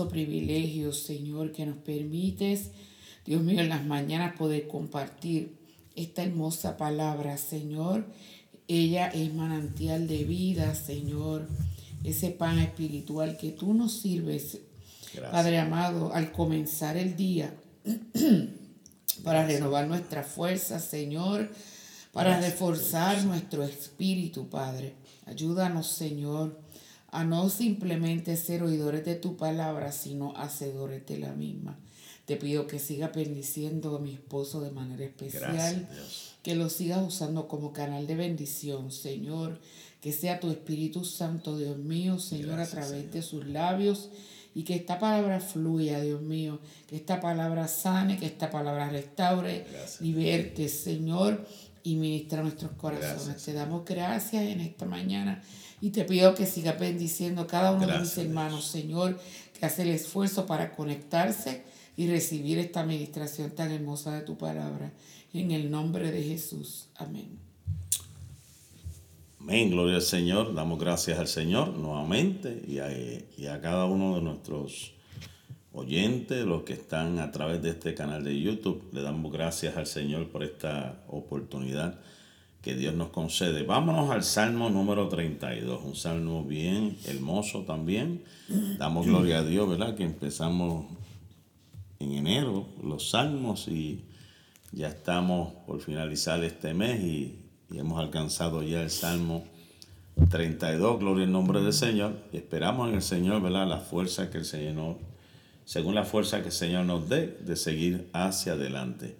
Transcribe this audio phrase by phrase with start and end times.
[0.00, 2.70] hermoso privilegio, Señor, que nos permites,
[3.26, 5.58] Dios mío, en las mañanas poder compartir
[5.94, 8.06] esta hermosa palabra, Señor.
[8.66, 11.48] Ella es manantial de vida, Señor.
[12.02, 14.60] Ese pan espiritual que tú nos sirves,
[15.30, 17.54] Padre amado, al comenzar el día,
[19.24, 21.50] para renovar nuestra fuerza, Señor,
[22.12, 24.94] para reforzar nuestro espíritu, Padre.
[25.26, 26.58] Ayúdanos, Señor,
[27.10, 31.78] a no simplemente ser oidores de tu palabra, sino hacedores de la misma.
[32.24, 35.88] Te pido que siga bendiciendo a mi esposo de manera especial,
[36.42, 39.60] que lo sigas usando como canal de bendición, Señor,
[40.00, 44.10] que sea tu Espíritu Santo, Dios mío, Señor, a través de sus labios.
[44.52, 49.64] Y que esta palabra fluya, Dios mío, que esta palabra sane, que esta palabra restaure,
[50.00, 51.46] liberte, Señor,
[51.82, 53.42] y ministra nuestros corazones.
[53.44, 55.42] Te damos gracias en esta mañana
[55.80, 59.18] y te pido que siga bendiciendo cada uno de mis hermanos, Señor,
[59.58, 61.64] que hace el esfuerzo para conectarse
[61.96, 64.92] y recibir esta administración tan hermosa de tu palabra.
[65.32, 66.88] En el nombre de Jesús.
[66.96, 67.38] Amén.
[69.38, 70.54] Amén, gloria al Señor.
[70.54, 74.92] Damos gracias al Señor nuevamente y a, y a cada uno de nuestros
[75.72, 78.82] oyentes, los que están a través de este canal de YouTube.
[78.92, 81.98] Le damos gracias al Señor por esta oportunidad
[82.62, 83.62] que Dios nos concede.
[83.62, 88.22] Vámonos al Salmo número 32, un salmo bien hermoso también.
[88.78, 89.94] Damos gloria a Dios, ¿verdad?
[89.94, 90.86] Que empezamos
[91.98, 94.04] en enero los salmos y
[94.72, 97.36] ya estamos por finalizar este mes y,
[97.72, 99.44] hemos alcanzado ya el Salmo
[100.28, 102.16] 32, gloria al nombre del Señor.
[102.32, 103.68] Y esperamos en el Señor, ¿verdad?
[103.68, 104.96] La fuerza que el Señor,
[105.64, 109.16] según la fuerza que el Señor nos dé, de seguir hacia adelante.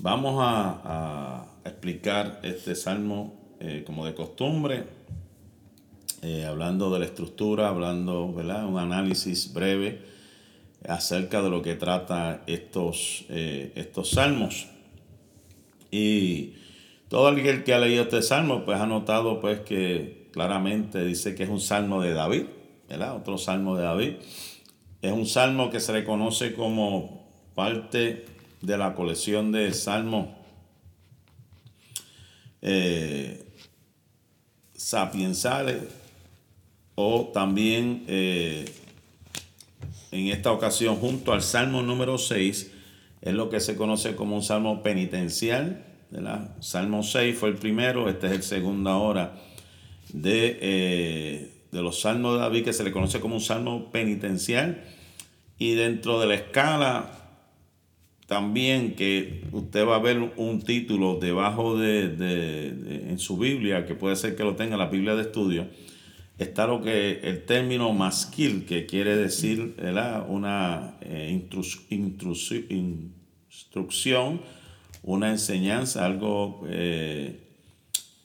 [0.00, 4.84] Vamos a, explicar este salmo eh, como de costumbre,
[6.22, 8.64] eh, hablando de la estructura, hablando, ¿verdad?
[8.66, 10.00] Un análisis breve
[10.88, 14.68] acerca de lo que trata estos, eh, estos salmos.
[15.90, 16.54] Y
[17.08, 21.42] todo el que ha leído este salmo, pues ha notado pues que claramente dice que
[21.42, 22.44] es un salmo de David,
[22.88, 23.16] ¿verdad?
[23.16, 24.12] Otro salmo de David.
[25.02, 30.28] Es un salmo que se reconoce como parte de la colección de salmos
[32.60, 33.44] eh,
[34.74, 35.82] sapiensales
[36.94, 38.64] o también eh,
[40.10, 42.72] en esta ocasión junto al salmo número 6
[43.20, 45.84] es lo que se conoce como un salmo penitencial.
[46.10, 46.56] ¿verdad?
[46.60, 49.34] Salmo 6 fue el primero, este es el segundo ahora
[50.12, 54.84] de, eh, de los salmos de David que se le conoce como un salmo penitencial.
[55.58, 57.27] Y dentro de la escala
[58.28, 62.68] también que usted va a ver un título debajo de,
[63.08, 65.66] en su Biblia, que puede ser que lo tenga la Biblia de estudio,
[66.36, 69.76] está lo que el término masquil, que quiere decir
[70.28, 71.42] una eh,
[73.48, 74.42] instrucción,
[75.02, 77.40] una enseñanza, algo eh,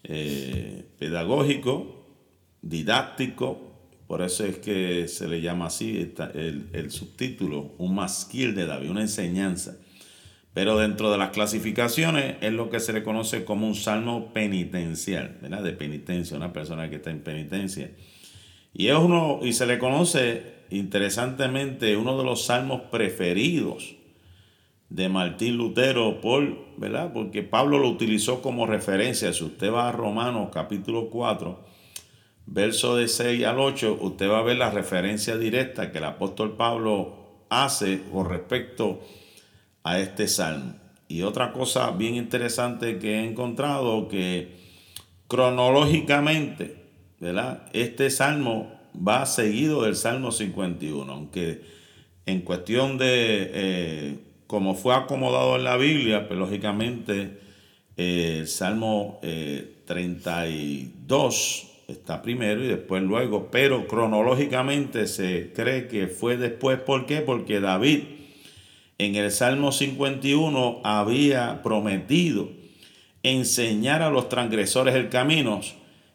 [0.03, 2.09] eh, pedagógico,
[2.62, 3.72] didáctico,
[4.08, 8.90] por eso es que se le llama así el, el subtítulo, un masquil de David,
[8.90, 9.78] una enseñanza.
[10.53, 15.40] Pero dentro de las clasificaciones es lo que se le conoce como un salmo penitencial,
[15.41, 15.64] ¿verdad?
[15.64, 17.91] De penitencia, una persona que está en penitencia.
[18.72, 23.96] Y es uno, y se le conoce interesantemente uno de los salmos preferidos
[24.90, 27.12] de Martín Lutero por, ¿verdad?
[27.13, 29.34] Porque Pablo lo utilizó como referencia.
[29.34, 31.66] Si usted va a Romanos capítulo 4,
[32.46, 36.56] verso de 6 al 8, usted va a ver la referencia directa que el apóstol
[36.56, 39.22] Pablo hace con respecto a
[39.83, 40.75] este salmo.
[41.07, 44.55] Y otra cosa bien interesante que he encontrado, que
[45.27, 46.77] cronológicamente,
[47.19, 47.66] ¿verdad?
[47.73, 51.61] Este salmo va seguido del Salmo 51, aunque
[52.25, 57.39] en cuestión de eh, cómo fue acomodado en la Biblia, pues lógicamente
[57.97, 59.19] eh, el Salmo
[59.85, 66.79] 32 eh, está primero y después luego, pero cronológicamente se cree que fue después.
[66.79, 67.21] ¿Por qué?
[67.21, 68.03] Porque David
[68.98, 72.50] en el Salmo 51 había prometido
[73.24, 75.62] enseñar a los transgresores el camino,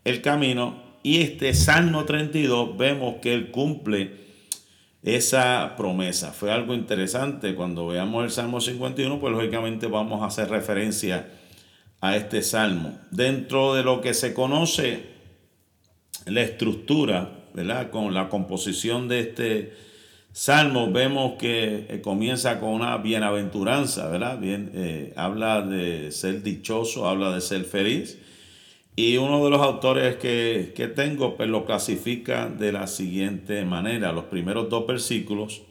[0.04, 4.12] el camino, y este Salmo 32 vemos que él cumple
[5.02, 6.32] esa promesa.
[6.32, 11.28] Fue algo interesante cuando veamos el Salmo 51, pues lógicamente vamos a hacer referencia
[12.00, 12.98] a este salmo.
[13.10, 15.18] Dentro de lo que se conoce
[16.26, 17.90] la estructura, ¿verdad?
[17.90, 19.87] Con la composición de este
[20.38, 24.38] Salmo vemos que eh, comienza con una bienaventuranza, ¿verdad?
[24.40, 28.20] Eh, habla de ser dichoso, habla de ser feliz.
[28.94, 34.12] Y uno de los autores que, tengo pues lo clasifica de la siguiente manera.
[34.12, 35.62] Los primeros dos versículos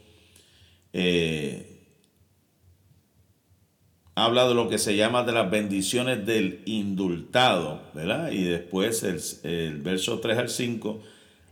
[0.92, 1.86] eh,
[4.16, 8.32] habla de lo que se llama de las bendiciones del indultado, ¿verdad?
[8.32, 9.18] Y después el,
[9.50, 11.00] el verso 3 al 5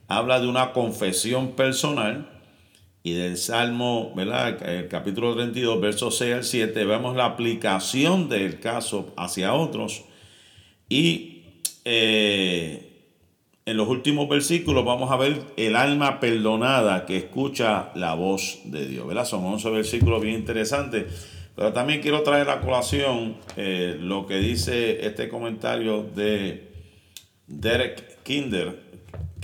[0.06, 2.35] habla de una confesión personal
[3.06, 4.60] y del Salmo, ¿verdad?
[4.68, 10.02] El capítulo 32, versos 6 al 7, vemos la aplicación del caso hacia otros.
[10.88, 11.44] Y
[11.84, 13.04] eh,
[13.64, 18.88] en los últimos versículos vamos a ver el alma perdonada que escucha la voz de
[18.88, 19.24] Dios, ¿verdad?
[19.24, 21.04] Son 11 versículos bien interesantes.
[21.54, 26.72] Pero también quiero traer a colación eh, lo que dice este comentario de
[27.46, 28.85] Derek Kinder,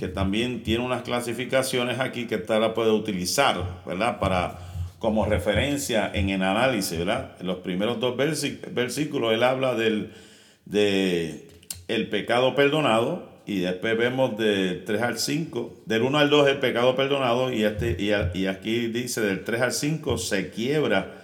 [0.03, 4.19] que también tiene unas clasificaciones aquí que usted la puede utilizar, ¿verdad?
[4.19, 4.59] Para,
[4.99, 7.37] como referencia en el análisis, ¿verdad?
[7.39, 10.13] En los primeros dos versículos él habla del
[10.65, 11.47] de
[11.87, 16.59] el pecado perdonado y después vemos del 3 al 5, del 1 al 2 el
[16.59, 21.23] pecado perdonado y, este, y, y aquí dice del 3 al 5 se quiebra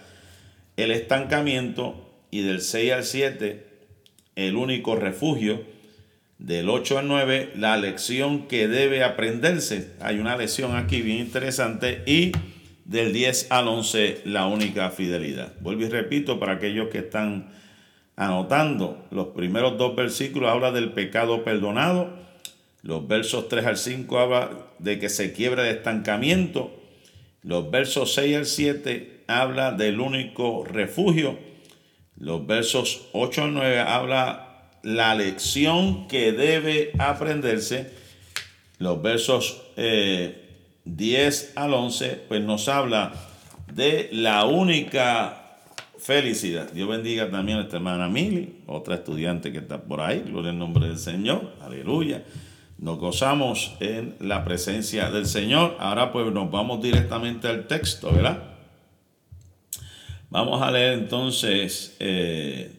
[0.77, 3.65] el estancamiento y del 6 al 7
[4.37, 5.78] el único refugio
[6.39, 9.91] del 8 al 9, la lección que debe aprenderse.
[9.99, 12.01] Hay una lección aquí bien interesante.
[12.05, 12.31] Y
[12.85, 15.53] del 10 al 11, la única fidelidad.
[15.59, 17.51] Vuelvo y repito para aquellos que están
[18.15, 19.05] anotando.
[19.11, 22.17] Los primeros dos versículos habla del pecado perdonado.
[22.81, 26.71] Los versos 3 al 5 habla de que se quiebra el estancamiento.
[27.43, 31.37] Los versos 6 al 7 habla del único refugio.
[32.17, 34.48] Los versos 8 al 9 habla
[34.83, 37.91] la lección que debe aprenderse.
[38.77, 43.13] Los versos 10 eh, al 11, pues nos habla
[43.73, 45.57] de la única
[45.97, 46.71] felicidad.
[46.71, 50.23] Dios bendiga también a esta hermana Mili, otra estudiante que está por ahí.
[50.25, 51.53] Gloria al nombre del Señor.
[51.61, 52.23] Aleluya.
[52.77, 55.75] Nos gozamos en la presencia del Señor.
[55.79, 58.43] Ahora pues nos vamos directamente al texto, ¿verdad?
[60.29, 62.71] Vamos a leer entonces eh,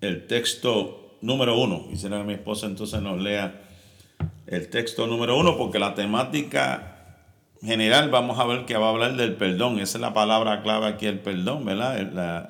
[0.00, 1.88] el texto número uno.
[1.88, 3.62] Quisiera que mi esposa entonces nos lea
[4.46, 6.92] el texto número uno, porque la temática
[7.62, 9.78] general vamos a ver que va a hablar del perdón.
[9.78, 12.48] Esa es la palabra clave aquí, el perdón, ¿verdad?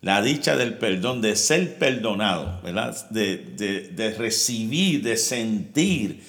[0.00, 2.96] La, dicha del perdón, de ser perdonado, ¿verdad?
[3.10, 6.22] De recibir, de sentir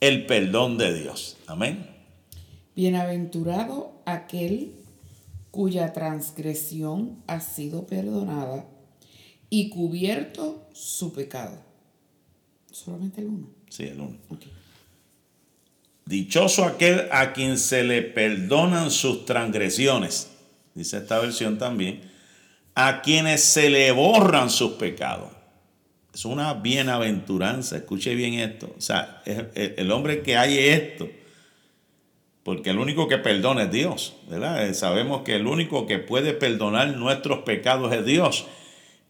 [0.00, 1.36] el perdón de Dios.
[1.46, 1.86] Amén.
[2.74, 4.72] Bienaventurado aquel
[5.50, 8.64] cuya transgresión ha sido perdonada
[9.50, 11.58] y cubierto su pecado.
[12.70, 13.48] Solamente el uno.
[13.68, 14.16] Sí, el uno.
[16.04, 20.30] Dichoso aquel a quien se le perdonan sus transgresiones,
[20.74, 22.00] dice esta versión también,
[22.74, 25.30] a quienes se le borran sus pecados.
[26.12, 28.74] Es una bienaventuranza, escuche bien esto.
[28.76, 31.08] O sea, el hombre que hay esto,
[32.42, 34.74] porque el único que perdona es Dios, ¿verdad?
[34.74, 38.46] Sabemos que el único que puede perdonar nuestros pecados es Dios.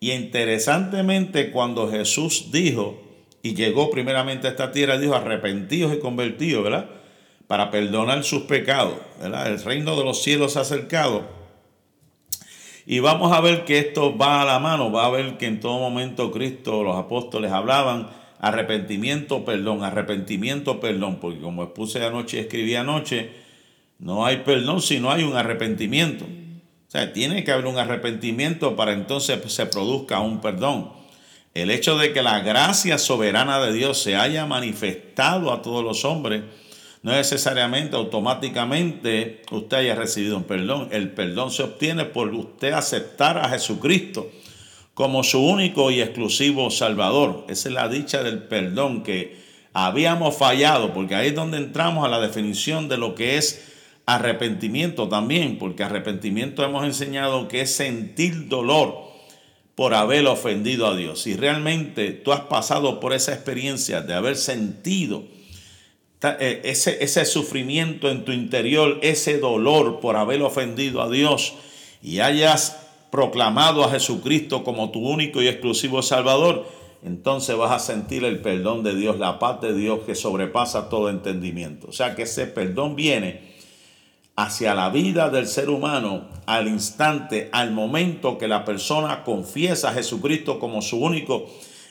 [0.03, 3.01] Y interesantemente cuando Jesús dijo
[3.41, 6.91] y llegó primeramente a esta tierra, dijo arrepentidos y convertidos, ¿verdad?
[7.47, 9.47] Para perdonar sus pecados, ¿verdad?
[9.47, 11.23] El reino de los cielos se ha acercado.
[12.85, 15.61] Y vamos a ver que esto va a la mano, va a ver que en
[15.61, 18.11] todo momento Cristo, los apóstoles hablaban
[18.41, 23.31] arrepentimiento, perdón, arrepentimiento, perdón, porque como expuse anoche y escribí anoche,
[24.01, 26.27] no hay perdón si no hay un arrepentimiento.
[26.93, 30.93] O sea, tiene que haber un arrepentimiento para entonces se produzca un perdón.
[31.55, 36.05] El hecho de que la gracia soberana de Dios se haya manifestado a todos los
[36.05, 36.43] hombres,
[37.03, 40.91] no necesariamente automáticamente usted haya recibido un perdón.
[40.93, 44.31] El perdón se obtiene por usted aceptar a Jesucristo
[44.93, 47.47] como su único y exclusivo Salvador.
[47.49, 49.41] Esa es la dicha del perdón que
[49.73, 53.72] habíamos fallado, porque ahí es donde entramos a la definición de lo que es
[54.07, 59.13] arrepentimiento también, porque arrepentimiento hemos enseñado que es sentir dolor
[59.75, 61.23] por haber ofendido a Dios.
[61.23, 65.25] Si realmente tú has pasado por esa experiencia de haber sentido
[66.23, 71.55] eh, ese, ese sufrimiento en tu interior, ese dolor por haber ofendido a Dios
[72.03, 72.79] y hayas
[73.11, 76.67] proclamado a Jesucristo como tu único y exclusivo Salvador,
[77.05, 81.11] entonces vas a sentir el perdón de Dios, la paz de Dios que sobrepasa todo
[81.11, 81.89] entendimiento.
[81.89, 83.52] O sea que ese perdón viene
[84.43, 89.95] hacia la vida del ser humano al instante, al momento que la persona confiesa a
[89.95, 91.47] Jesucristo como su único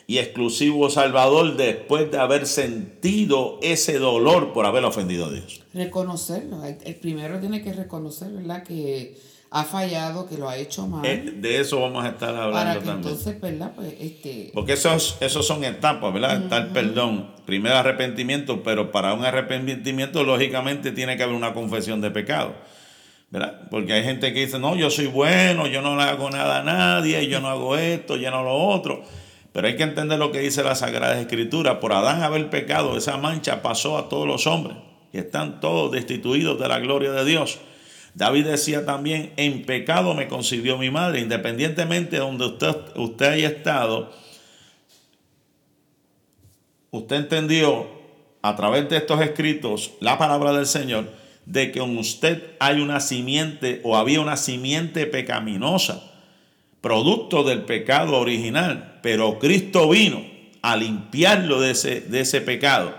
[0.06, 5.62] y exclusivo Salvador después de haber sentido ese dolor por haber ofendido a Dios.
[5.72, 6.62] Reconocerlo.
[6.64, 8.62] El primero tiene que reconocer, ¿verdad?
[8.64, 9.16] Que
[9.54, 11.04] ha fallado, que lo ha hecho mal.
[11.04, 13.12] Eh, de eso vamos a estar hablando para que también.
[13.12, 13.72] entonces, ¿verdad?
[13.76, 14.50] Pues este.
[14.54, 16.42] Porque esos, esos son etapas, ¿verdad?
[16.42, 17.30] Está el perdón.
[17.44, 22.54] Primero arrepentimiento, pero para un arrepentimiento, lógicamente, tiene que haber una confesión de pecado.
[23.30, 23.62] ¿verdad?
[23.70, 26.62] Porque hay gente que dice, no, yo soy bueno, yo no le hago nada a
[26.62, 29.02] nadie, yo no hago esto, yo no lo otro.
[29.52, 31.78] Pero hay que entender lo que dice la Sagrada Escritura.
[31.78, 34.76] Por Adán haber pecado, esa mancha pasó a todos los hombres
[35.12, 37.58] y están todos destituidos de la gloria de Dios.
[38.14, 43.48] David decía también, en pecado me concibió mi madre, independientemente de donde usted, usted haya
[43.48, 44.12] estado,
[46.90, 47.88] usted entendió
[48.42, 51.08] a través de estos escritos la palabra del Señor
[51.46, 56.02] de que en usted hay una simiente o había una simiente pecaminosa,
[56.80, 60.24] producto del pecado original, pero Cristo vino
[60.62, 62.94] a limpiarlo de ese, de ese pecado,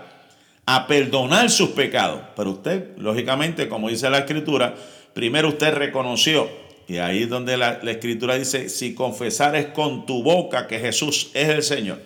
[0.66, 2.20] a perdonar sus pecados.
[2.36, 4.74] Pero usted, lógicamente, como dice la escritura,
[5.14, 6.48] primero usted reconoció,
[6.86, 11.48] y ahí es donde la, escritura dice, si confesares con tu boca que Jesús es
[11.48, 12.02] el Señor,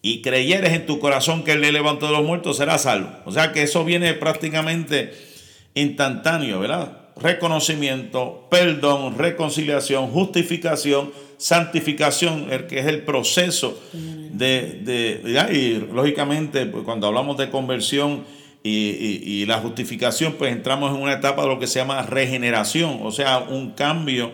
[0.00, 3.10] y creyeres en tu corazón que Él le levantó de los muertos, serás salvo.
[3.24, 5.12] O sea que eso viene prácticamente
[5.74, 6.92] instantáneo, ¿verdad?
[7.16, 16.84] Reconocimiento, perdón, reconciliación, justificación, santificación, el que es el proceso de, de y lógicamente pues,
[16.84, 18.24] cuando hablamos de conversión
[18.62, 23.10] y, la justificación, pues entramos en una etapa de lo que se llama regeneración, o
[23.10, 24.32] sea, un cambio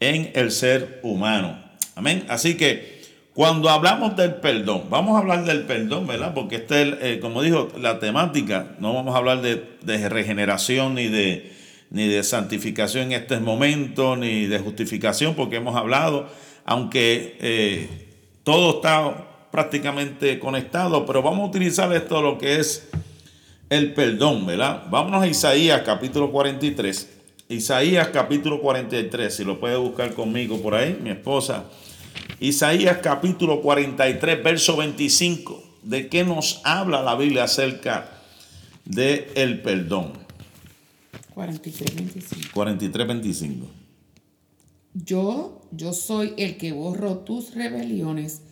[0.00, 1.58] en el ser humano.
[1.94, 2.24] Amén.
[2.28, 3.02] Así que
[3.34, 6.34] cuando hablamos del perdón, vamos a hablar del perdón, ¿verdad?
[6.34, 10.94] Porque este es, eh, como dijo, la temática, no vamos a hablar de, de, regeneración
[10.94, 11.52] ni de,
[11.90, 16.28] ni de santificación en este momento, ni de justificación, porque hemos hablado,
[16.64, 17.88] aunque eh,
[18.44, 22.88] todo está prácticamente conectado, pero vamos a utilizar esto, lo que es
[23.72, 24.84] el perdón, ¿verdad?
[24.90, 27.08] Vámonos a Isaías capítulo 43.
[27.48, 31.64] Isaías capítulo 43, si lo puede buscar conmigo por ahí, mi esposa.
[32.38, 35.62] Isaías capítulo 43, verso 25.
[35.84, 38.10] ¿De qué nos habla la Biblia acerca
[38.84, 40.12] del el perdón?
[41.32, 42.48] 43, 25.
[42.52, 43.66] 43, 25.
[44.92, 48.42] Yo, yo soy el que borro tus rebeliones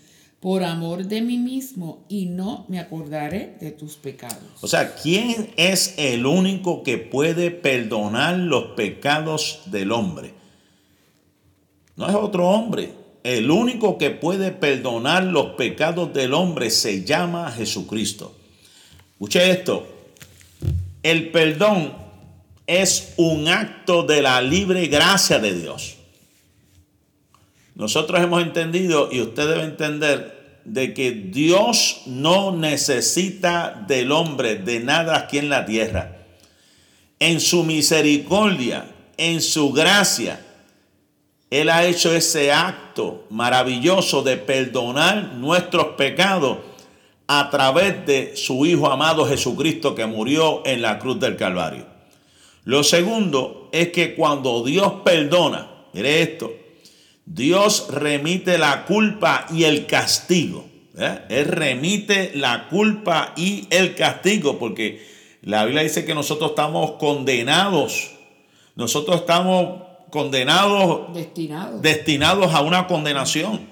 [0.40, 4.38] por amor de mí mismo y no me acordaré de tus pecados.
[4.62, 10.32] O sea, ¿quién es el único que puede perdonar los pecados del hombre?
[11.96, 12.94] No es otro hombre.
[13.22, 18.34] El único que puede perdonar los pecados del hombre se llama Jesucristo.
[19.12, 19.86] Escuche esto.
[21.02, 21.92] El perdón
[22.66, 25.99] es un acto de la libre gracia de Dios.
[27.80, 34.80] Nosotros hemos entendido y usted debe entender de que Dios no necesita del hombre de
[34.80, 36.18] nada aquí en la tierra.
[37.18, 38.84] En su misericordia,
[39.16, 40.44] en su gracia,
[41.48, 46.58] Él ha hecho ese acto maravilloso de perdonar nuestros pecados
[47.28, 51.86] a través de su Hijo amado Jesucristo que murió en la cruz del Calvario.
[52.64, 56.59] Lo segundo es que cuando Dios perdona, mire esto,
[57.26, 60.66] Dios remite la culpa y el castigo.
[60.98, 61.20] ¿eh?
[61.28, 65.06] Él remite la culpa y el castigo, porque
[65.42, 68.10] la Biblia dice que nosotros estamos condenados.
[68.74, 71.82] Nosotros estamos condenados, Destinados.
[71.82, 73.68] destinados a una condenación.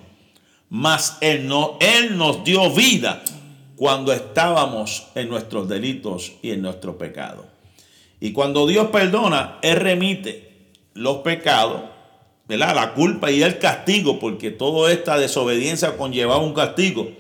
[0.71, 3.23] Mas él, no, él nos dio vida
[3.77, 7.47] cuando estábamos en nuestros delitos y en nuestro pecado.
[8.21, 10.53] Y cuando Dios perdona, Él remite
[10.95, 11.83] los pecados
[12.49, 12.75] ¿verdad?
[12.75, 17.13] La culpa y el castigo, porque toda esta desobediencia conllevaba un castigo.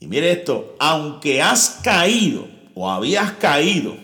[0.00, 3.94] Y mire esto, aunque has caído o habías caído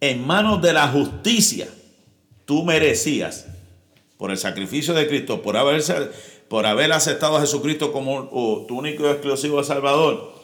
[0.00, 1.68] en manos de la justicia,
[2.46, 3.46] tú merecías
[4.16, 6.10] por el sacrificio de Cristo, por, haberse,
[6.48, 8.24] por haber aceptado a Jesucristo como
[8.66, 10.34] tu único y exclusivo Salvador.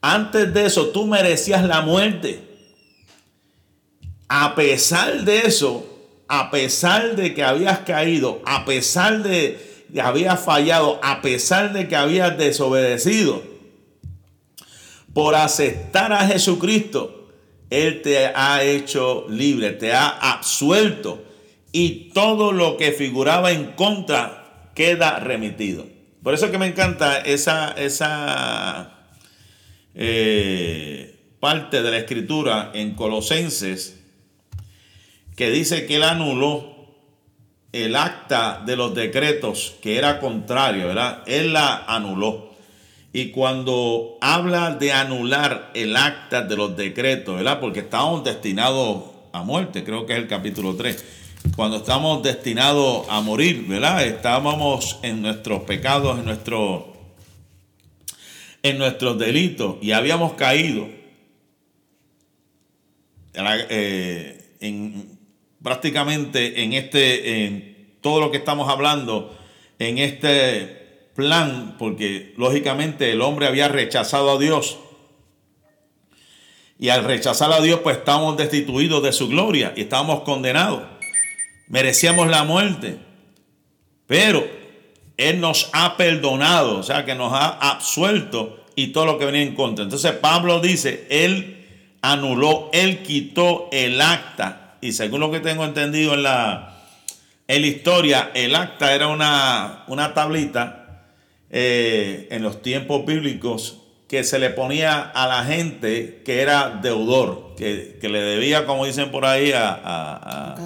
[0.00, 2.48] Antes de eso, tú merecías la muerte.
[4.28, 5.89] A pesar de eso,
[6.32, 9.58] a pesar de que habías caído, a pesar de
[9.92, 13.42] que habías fallado, a pesar de que habías desobedecido,
[15.12, 17.32] por aceptar a Jesucristo,
[17.68, 21.20] Él te ha hecho libre, te ha absuelto
[21.72, 25.84] y todo lo que figuraba en contra queda remitido.
[26.22, 29.00] Por eso que me encanta esa, esa
[29.96, 33.99] eh, parte de la escritura en Colosenses
[35.40, 36.66] que dice que él anuló
[37.72, 41.22] el acta de los decretos que era contrario, ¿verdad?
[41.26, 42.50] Él la anuló.
[43.14, 47.58] Y cuando habla de anular el acta de los decretos, ¿verdad?
[47.58, 51.02] Porque estábamos destinados a muerte, creo que es el capítulo 3.
[51.56, 54.04] cuando estamos destinados a morir, ¿verdad?
[54.04, 56.92] Estábamos en nuestros pecados, en, nuestro,
[58.62, 60.86] en nuestros delitos y habíamos caído
[63.32, 65.19] eh, en,
[65.62, 69.36] prácticamente en este, en todo lo que estamos hablando,
[69.78, 74.78] en este plan, porque lógicamente el hombre había rechazado a Dios.
[76.78, 80.82] Y al rechazar a Dios, pues estábamos destituidos de su gloria y estábamos condenados
[81.70, 82.98] merecíamos la muerte,
[84.06, 84.46] pero
[85.16, 89.42] Él nos ha perdonado, o sea que nos ha absuelto y todo lo que venía
[89.42, 89.84] en contra.
[89.84, 96.14] Entonces Pablo dice, Él anuló, Él quitó el acta, y según lo que tengo entendido
[96.14, 96.76] en la,
[97.48, 101.04] en la historia, el acta era una, una tablita
[101.50, 107.54] eh, en los tiempos bíblicos que se le ponía a la gente que era deudor,
[107.56, 110.56] que, le debía, como dicen por ahí, a, a,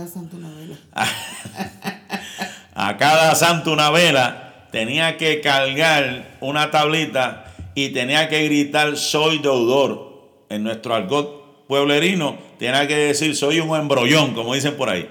[2.75, 7.45] a, cada santo una vela, tenía que cargar una tablita
[7.75, 10.15] y tenía que gritar soy deudor.
[10.49, 15.09] En nuestro argot pueblerino tenía que decir soy un embrollón, como dicen por ahí.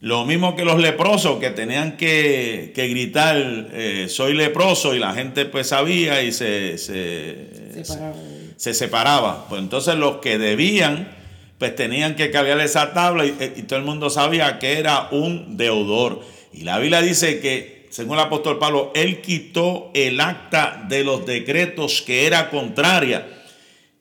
[0.00, 3.36] Lo mismo que los leprosos que tenían que, gritar
[3.72, 8.14] eh, soy leproso y la gente pues sabía y se, se, separaba.
[8.56, 9.46] se, separaba.
[9.50, 11.20] Pues entonces los que debían
[11.58, 13.32] pues tenían que cargar esa tabla y,
[13.68, 16.22] todo el mundo sabía que era un deudor.
[16.54, 21.26] Y la Biblia dice que, según el apóstol Pablo, él quitó el acta de los
[21.26, 23.26] decretos que era contraria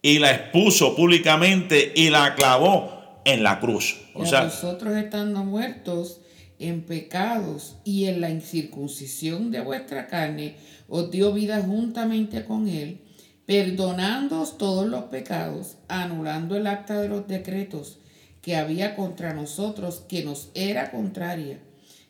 [0.02, 3.98] y la expuso públicamente y la clavó en la cruz.
[4.14, 6.22] O sea, nosotros estando muertos
[6.58, 10.56] en pecados y en la incircuncisión de vuestra carne,
[10.88, 13.02] os dio vida juntamente con él
[13.50, 17.98] perdonando todos los pecados, anulando el acta de los decretos
[18.44, 21.60] que había contra nosotros, que nos era contraria,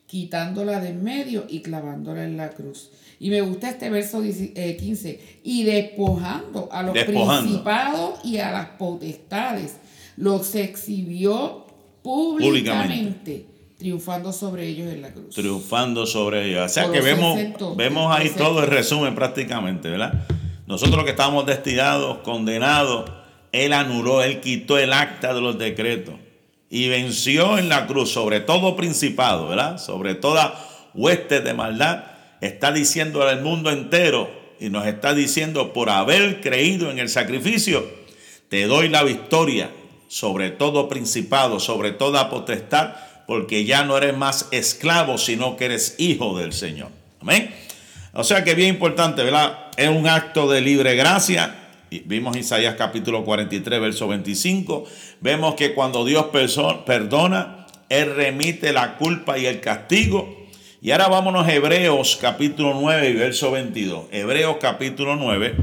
[0.04, 2.90] quitándola de en medio y clavándola en la cruz.
[3.22, 8.66] Y me gusta este verso 15, eh, y despojando a los principados y a las
[8.70, 9.76] potestades,
[10.16, 11.66] los exhibió
[12.02, 13.44] públicamente,
[13.78, 15.34] triunfando sobre ellos en la cruz.
[15.34, 16.64] Triunfando sobre ellos.
[16.64, 17.38] O sea que vemos,
[17.76, 20.26] vemos ahí todo el resumen prácticamente, ¿verdad?
[20.66, 23.10] Nosotros que estábamos destinados, condenados,
[23.52, 26.14] Él anuló, Él quitó el acta de los decretos
[26.70, 29.76] y venció en la cruz sobre todo principado, ¿verdad?
[29.76, 30.58] Sobre toda
[30.94, 32.04] hueste de maldad.
[32.40, 37.86] Está diciendo al mundo entero y nos está diciendo por haber creído en el sacrificio,
[38.48, 39.70] te doy la victoria
[40.10, 42.94] sobre todo principado, sobre toda potestad,
[43.28, 46.88] porque ya no eres más esclavo, sino que eres hijo del Señor.
[47.20, 47.54] Amén.
[48.12, 49.70] O sea que bien importante, ¿verdad?
[49.76, 51.54] Es un acto de libre gracia.
[52.06, 54.84] Vimos Isaías capítulo 43, verso 25.
[55.20, 56.26] Vemos que cuando Dios
[56.84, 60.39] perdona, Él remite la culpa y el castigo.
[60.82, 64.06] Y ahora vámonos a Hebreos capítulo 9 y verso 22.
[64.10, 65.54] Hebreos capítulo 9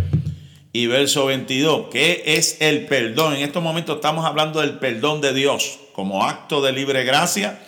[0.74, 1.88] y verso 22.
[1.92, 3.36] ¿Qué es el perdón?
[3.36, 7.60] En estos momentos estamos hablando del perdón de Dios como acto de libre gracia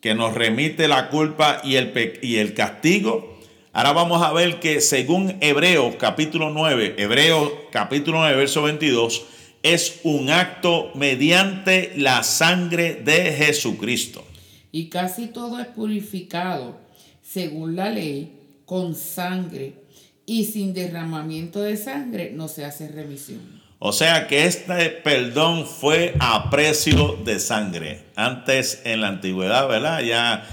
[0.00, 3.38] que nos remite la culpa y el, y el castigo
[3.78, 9.22] Ahora vamos a ver que según Hebreos capítulo 9, Hebreos capítulo 9, verso 22,
[9.62, 14.24] es un acto mediante la sangre de Jesucristo.
[14.72, 16.78] Y casi todo es purificado
[17.22, 19.74] según la ley con sangre
[20.26, 23.40] y sin derramamiento de sangre no se hace remisión.
[23.78, 28.04] O sea que este perdón fue a precio de sangre.
[28.16, 30.02] Antes en la antigüedad, ¿verdad?
[30.02, 30.44] Ya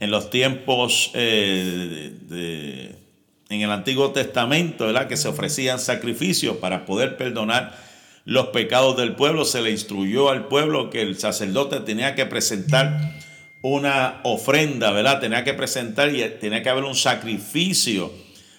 [0.00, 2.96] en los tiempos eh, de,
[3.50, 5.08] en el Antiguo Testamento, ¿verdad?
[5.08, 7.76] que se ofrecían sacrificios para poder perdonar
[8.24, 13.14] los pecados del pueblo, se le instruyó al pueblo que el sacerdote tenía que presentar
[13.62, 15.20] una ofrenda, ¿verdad?
[15.20, 18.12] Tenía que presentar y tenía que haber un sacrificio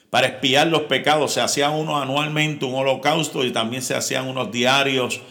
[0.10, 1.34] para expiar los pecados.
[1.34, 5.22] Se hacían unos anualmente, un holocausto, y también se hacían unos diarios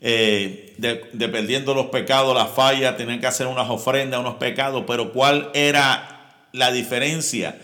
[0.00, 0.74] eh,
[1.12, 5.50] dependiendo de los pecados, las fallas, tenían que hacer unas ofrendas, unos pecados, pero ¿cuál
[5.52, 7.58] era la diferencia?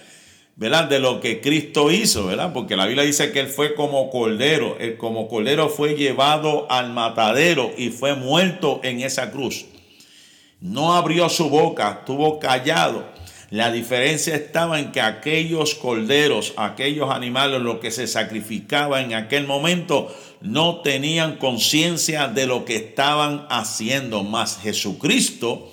[0.57, 0.88] ¿verdad?
[0.88, 2.52] De lo que Cristo hizo, ¿verdad?
[2.52, 6.92] Porque la Biblia dice que Él fue como cordero, Él como cordero fue llevado al
[6.92, 9.66] matadero y fue muerto en esa cruz.
[10.61, 13.05] No abrió su boca, estuvo callado.
[13.51, 19.47] La diferencia estaba en que aquellos corderos, aquellos animales, lo que se sacrificaba en aquel
[19.47, 24.25] momento, no tenían conciencia de lo que estaban haciendo.
[24.25, 25.71] Más Jesucristo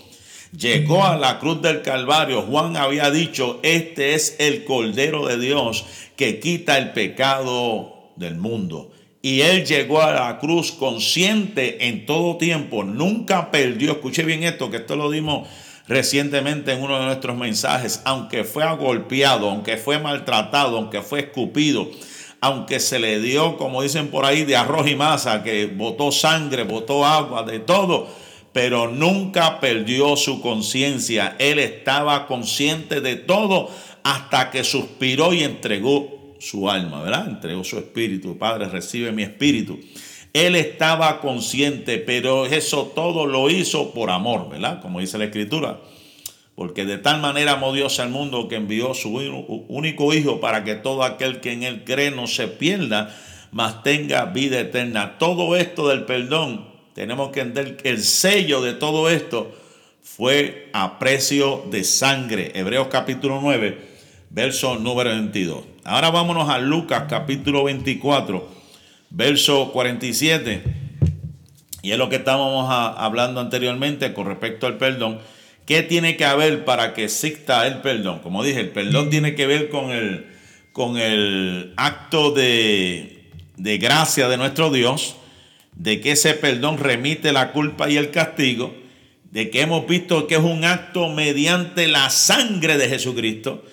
[0.56, 2.44] llegó a la cruz del Calvario.
[2.44, 8.93] Juan había dicho, este es el Cordero de Dios que quita el pecado del mundo.
[9.26, 12.84] Y él llegó a la cruz consciente en todo tiempo.
[12.84, 15.48] Nunca perdió, escuche bien esto, que esto lo dimos
[15.88, 21.90] recientemente en uno de nuestros mensajes, aunque fue agolpeado, aunque fue maltratado, aunque fue escupido,
[22.42, 26.64] aunque se le dio, como dicen por ahí, de arroz y masa, que botó sangre,
[26.64, 28.10] botó agua, de todo,
[28.52, 31.38] pero nunca perdió su conciencia.
[31.40, 33.70] Él estaba consciente de todo
[34.04, 36.13] hasta que suspiró y entregó
[36.44, 37.28] su alma, ¿verdad?
[37.28, 38.38] Entregó su espíritu.
[38.38, 39.80] Padre, recibe mi espíritu.
[40.34, 44.82] Él estaba consciente, pero eso todo lo hizo por amor, ¿verdad?
[44.82, 45.80] Como dice la escritura.
[46.56, 49.10] Porque de tal manera amó Dios al mundo que envió su
[49.70, 53.16] único Hijo para que todo aquel que en él cree no se pierda,
[53.52, 55.18] mas tenga vida eterna.
[55.18, 59.56] Todo esto del perdón tenemos que entender que el sello de todo esto
[60.02, 62.52] fue a precio de sangre.
[62.54, 63.93] Hebreos capítulo 9,
[64.34, 65.64] verso número 22.
[65.84, 68.50] Ahora vámonos a Lucas capítulo 24,
[69.12, 70.64] verso 47.
[71.84, 75.20] Y es lo que estábamos hablando anteriormente con respecto al perdón.
[75.66, 78.20] ¿Qué tiene que haber para que exista el perdón?
[78.20, 80.26] Como dije, el perdón tiene que ver con el,
[80.72, 85.16] con el acto de, de gracia de nuestro Dios
[85.76, 88.76] de que ese perdón remite la culpa y el castigo,
[89.32, 93.64] de que hemos visto que es un acto mediante la sangre de Jesucristo.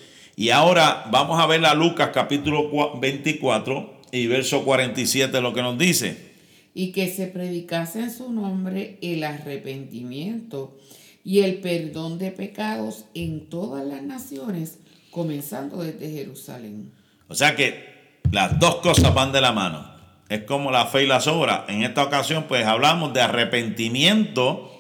[0.40, 5.76] Y ahora vamos a ver a Lucas capítulo 24 y verso 47 lo que nos
[5.76, 6.32] dice.
[6.72, 10.78] Y que se predicase en su nombre el arrepentimiento
[11.24, 14.78] y el perdón de pecados en todas las naciones,
[15.10, 16.90] comenzando desde Jerusalén.
[17.28, 19.92] O sea que las dos cosas van de la mano
[20.30, 21.64] es como la fe y las obras.
[21.68, 24.72] En esta ocasión, pues hablamos de arrepentimiento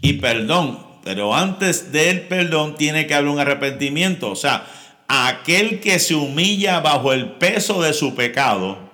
[0.00, 0.89] y perdón.
[1.04, 4.30] Pero antes del perdón tiene que haber un arrepentimiento.
[4.30, 4.66] O sea,
[5.08, 8.90] aquel que se humilla bajo el peso de su pecado,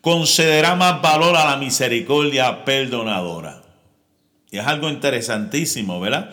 [0.00, 3.62] concederá más valor a la misericordia perdonadora.
[4.50, 6.30] Y es algo interesantísimo, ¿verdad?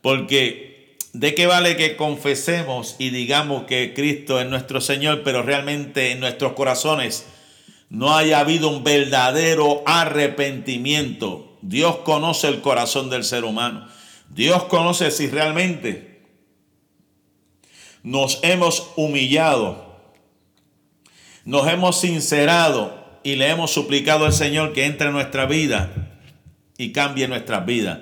[0.00, 0.72] Porque
[1.12, 6.20] ¿De qué vale que confesemos y digamos que Cristo es nuestro Señor, pero realmente en
[6.20, 7.26] nuestros corazones
[7.90, 11.51] no haya habido un verdadero arrepentimiento?
[11.62, 13.88] Dios conoce el corazón del ser humano.
[14.28, 16.20] Dios conoce si realmente
[18.02, 19.96] nos hemos humillado,
[21.44, 25.90] nos hemos sincerado y le hemos suplicado al Señor que entre en nuestra vida
[26.76, 28.00] y cambie nuestras vidas.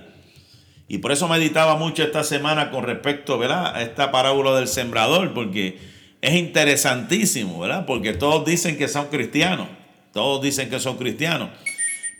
[0.88, 3.76] Y por eso meditaba mucho esta semana con respecto ¿verdad?
[3.76, 5.78] a esta parábola del sembrador, porque
[6.20, 7.86] es interesantísimo, ¿verdad?
[7.86, 9.68] Porque todos dicen que son cristianos,
[10.12, 11.50] todos dicen que son cristianos,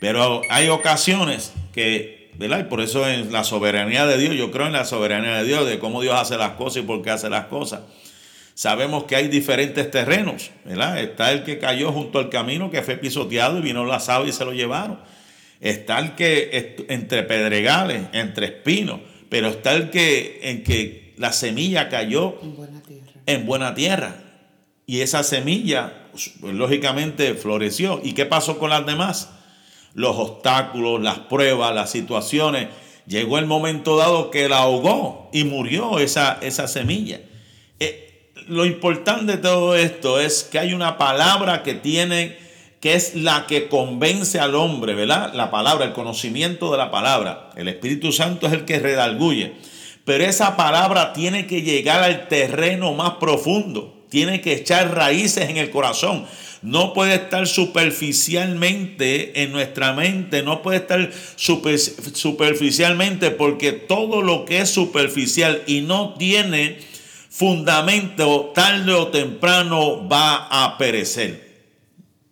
[0.01, 2.61] pero hay ocasiones que, ¿verdad?
[2.61, 5.69] Y por eso en la soberanía de Dios, yo creo en la soberanía de Dios,
[5.69, 7.81] de cómo Dios hace las cosas y por qué hace las cosas.
[8.55, 10.99] Sabemos que hay diferentes terrenos, ¿verdad?
[10.99, 14.33] Está el que cayó junto al camino, que fue pisoteado y vino la sábana y
[14.33, 14.99] se lo llevaron.
[15.59, 21.89] Está el que entre pedregales, entre espinos, pero está el que en que la semilla
[21.89, 23.11] cayó en buena tierra.
[23.27, 24.15] En buena tierra.
[24.87, 28.01] Y esa semilla, pues, lógicamente, floreció.
[28.03, 29.29] ¿Y qué pasó con las demás?
[29.93, 32.69] Los obstáculos, las pruebas, las situaciones.
[33.07, 37.19] Llegó el momento dado que la ahogó y murió esa, esa semilla.
[37.79, 42.37] Eh, lo importante de todo esto es que hay una palabra que tiene
[42.81, 45.33] que es la que convence al hombre, ¿verdad?
[45.35, 47.51] La palabra, el conocimiento de la palabra.
[47.55, 49.53] El Espíritu Santo es el que redalguye.
[50.03, 55.57] Pero esa palabra tiene que llegar al terreno más profundo, tiene que echar raíces en
[55.57, 56.25] el corazón.
[56.61, 64.59] No puede estar superficialmente en nuestra mente, no puede estar superficialmente porque todo lo que
[64.59, 66.77] es superficial y no tiene
[67.29, 71.49] fundamento tarde o temprano va a perecer.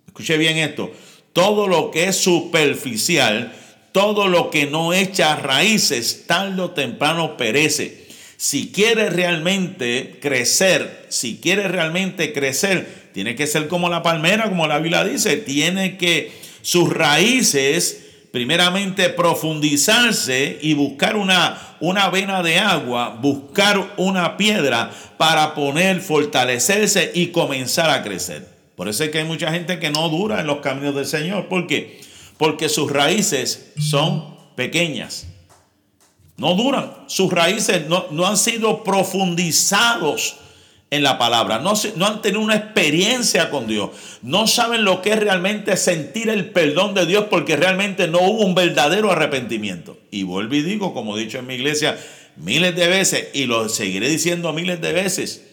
[0.06, 0.92] Escuche bien esto.
[1.34, 3.52] Todo lo que es superficial,
[3.92, 8.08] todo lo que no echa raíces, tarde o temprano perece.
[8.38, 14.68] Si quiere realmente crecer, si quiere realmente crecer, tiene que ser como la palmera, como
[14.68, 22.60] la Biblia dice, tiene que sus raíces primeramente profundizarse y buscar una, una vena de
[22.60, 28.48] agua, buscar una piedra para poner, fortalecerse y comenzar a crecer.
[28.76, 31.48] Por eso es que hay mucha gente que no dura en los caminos del Señor.
[31.48, 32.00] ¿Por qué?
[32.38, 35.28] Porque sus raíces son pequeñas.
[36.38, 36.94] No duran.
[37.08, 40.38] Sus raíces no, han sido profundizados
[40.92, 41.60] en la palabra.
[41.60, 41.74] No,
[42.06, 43.92] han tenido una experiencia con Dios.
[44.22, 48.46] No saben lo que es realmente sentir el perdón de Dios porque realmente no hubo
[48.46, 49.98] un verdadero arrepentimiento.
[50.12, 51.98] Y vuelvo y digo, como he dicho en mi iglesia
[52.38, 55.46] miles de veces, y lo seguiré diciendo miles de veces,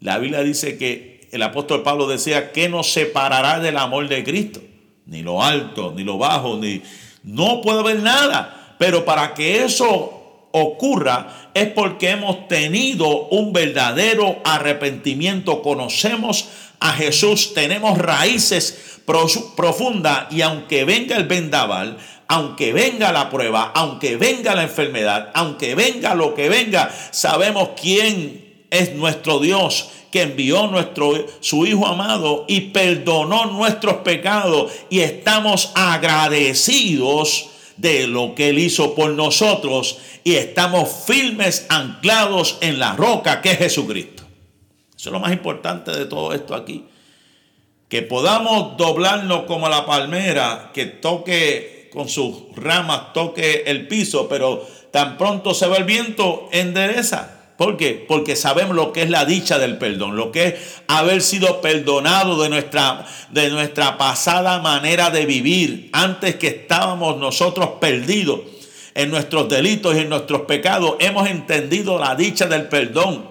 [0.00, 4.60] la Biblia dice que el apóstol Pablo decía que nos separará del amor de Cristo.
[5.06, 6.82] Ni lo alto, ni lo bajo, ni...
[7.22, 8.76] No puede haber nada.
[8.78, 10.17] pero para que eso
[10.60, 16.48] ocurra es porque hemos tenido un verdadero arrepentimiento, conocemos
[16.80, 19.00] a Jesús, tenemos raíces
[19.56, 21.96] profundas y aunque venga el vendaval,
[22.28, 28.66] aunque venga la prueba, aunque venga la enfermedad, aunque venga lo que venga, sabemos quién
[28.70, 35.72] es nuestro Dios que envió nuestro, su Hijo amado y perdonó nuestros pecados y estamos
[35.74, 43.40] agradecidos de lo que Él hizo por nosotros y estamos firmes, anclados en la roca
[43.40, 44.24] que es Jesucristo.
[44.96, 46.84] Eso es lo más importante de todo esto aquí.
[47.88, 54.66] Que podamos doblarnos como la palmera que toque con sus ramas, toque el piso, pero
[54.90, 57.37] tan pronto se va el viento, endereza.
[57.58, 58.04] ¿Por qué?
[58.06, 62.40] Porque sabemos lo que es la dicha del perdón, lo que es haber sido perdonado
[62.40, 68.42] de nuestra, de nuestra pasada manera de vivir, antes que estábamos nosotros perdidos
[68.94, 70.94] en nuestros delitos y en nuestros pecados.
[71.00, 73.28] Hemos entendido la dicha del perdón.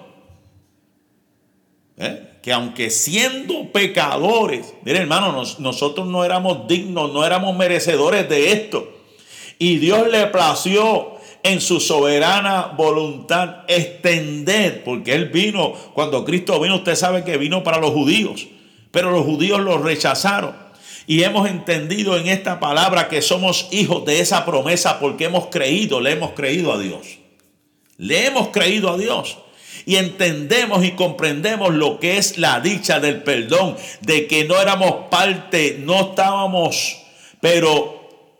[1.96, 2.40] ¿Eh?
[2.42, 8.92] Que aunque siendo pecadores, miren hermano, nosotros no éramos dignos, no éramos merecedores de esto.
[9.58, 16.76] Y Dios le plació en su soberana voluntad extender, porque Él vino, cuando Cristo vino,
[16.76, 18.46] usted sabe que vino para los judíos,
[18.90, 20.54] pero los judíos lo rechazaron.
[21.06, 26.02] Y hemos entendido en esta palabra que somos hijos de esa promesa porque hemos creído,
[26.02, 27.18] le hemos creído a Dios.
[27.96, 29.38] Le hemos creído a Dios.
[29.86, 35.08] Y entendemos y comprendemos lo que es la dicha del perdón, de que no éramos
[35.10, 36.98] parte, no estábamos,
[37.40, 37.97] pero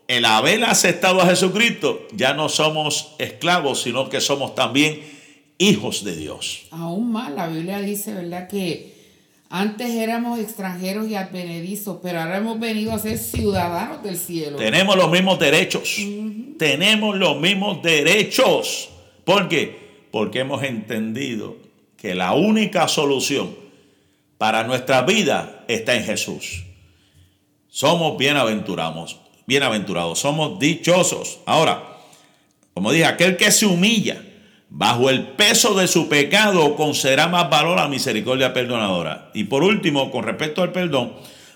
[0.09, 5.01] el haber aceptado a Jesucristo, ya no somos esclavos, sino que somos también
[5.59, 6.65] hijos de Dios.
[6.71, 8.47] Aún más, la Biblia dice, ¿verdad?
[8.47, 8.95] Que
[9.51, 14.57] antes éramos extranjeros y advenedizos, pero ahora hemos venido a ser ciudadanos del cielo.
[14.57, 15.97] Tenemos los mismos derechos.
[16.57, 18.89] Tenemos los mismos derechos.
[19.25, 20.07] ¿Por qué?
[20.09, 21.55] Porque hemos entendido
[21.97, 23.55] que la única solución
[24.39, 26.63] para nuestra vida está en Jesús.
[27.67, 31.39] Somos bienaventurados bienaventurados, somos dichosos.
[31.47, 31.97] Ahora,
[32.75, 34.21] como dije, aquel que se humilla
[34.69, 39.31] bajo el peso de su pecado concederá más valor a la misericordia perdonadora.
[39.33, 41.13] Y por último, con respecto al perdón,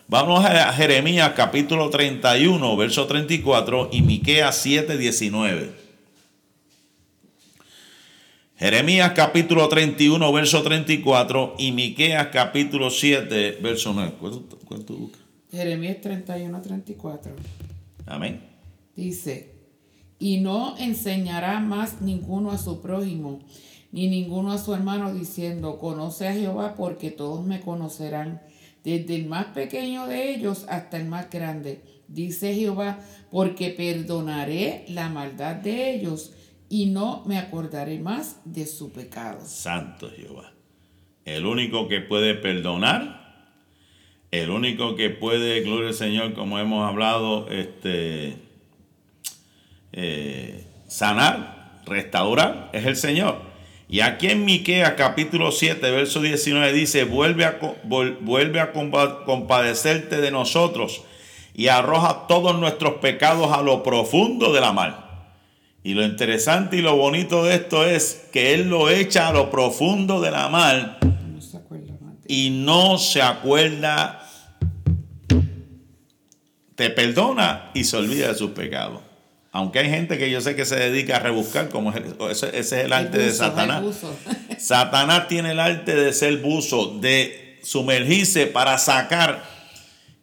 [0.08, 5.84] vamos a Jeremías capítulo 31, verso 34 y Miqueas 7, 19.
[8.58, 14.14] Jeremías capítulo 31, verso 34 y Miqueas capítulo 7, verso 9.
[14.66, 14.98] ¿Cuánto,
[15.52, 17.36] Jeremías 31, 34.
[18.06, 18.42] Amén.
[18.96, 19.54] Dice,
[20.20, 23.40] y no enseñará más ninguno a su prójimo,
[23.92, 28.42] ni ninguno a su hermano, diciendo, conoce a Jehová, porque todos me conocerán,
[28.84, 31.82] desde el más pequeño de ellos hasta el más grande.
[32.08, 33.00] Dice Jehová,
[33.32, 36.34] porque perdonaré la maldad de ellos
[36.70, 39.40] y no me acordaré más de su pecado.
[39.46, 40.54] Santo Jehová.
[41.26, 43.23] El único que puede perdonar
[44.34, 48.36] el único que puede, gloria al Señor, como hemos hablado, este,
[49.92, 53.38] eh, sanar, restaurar, es el Señor.
[53.88, 60.32] Y aquí en Miqueas capítulo 7, verso 19 dice, vuelve a, vuelve a compadecerte de
[60.32, 61.04] nosotros
[61.54, 65.30] y arroja todos nuestros pecados a lo profundo de la mar.
[65.84, 69.52] Y lo interesante y lo bonito de esto es que Él lo echa a lo
[69.52, 70.98] profundo de la mar
[72.28, 74.23] y no se acuerda
[76.76, 79.02] te perdona y se olvida de sus pecados.
[79.52, 81.94] Aunque hay gente que yo sé que se dedica a rebuscar, como
[82.32, 83.84] ese, es el arte de Satanás.
[84.58, 89.44] Satanás tiene el arte de ser buzo, de sumergirse para sacar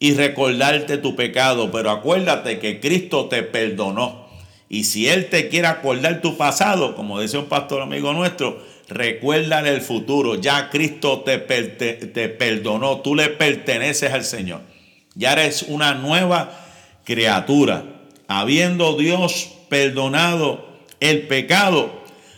[0.00, 1.70] y recordarte tu pecado.
[1.70, 4.28] Pero acuérdate que Cristo te perdonó.
[4.68, 9.70] Y si Él te quiere acordar tu pasado, como decía un pastor amigo nuestro, recuérdale
[9.70, 10.40] el futuro.
[10.40, 13.00] Ya Cristo te, te perdonó.
[13.00, 14.69] Tú le perteneces al Señor.
[15.14, 16.50] Ya eres una nueva
[17.04, 17.84] criatura.
[18.28, 20.64] Habiendo Dios perdonado
[21.00, 21.90] el pecado,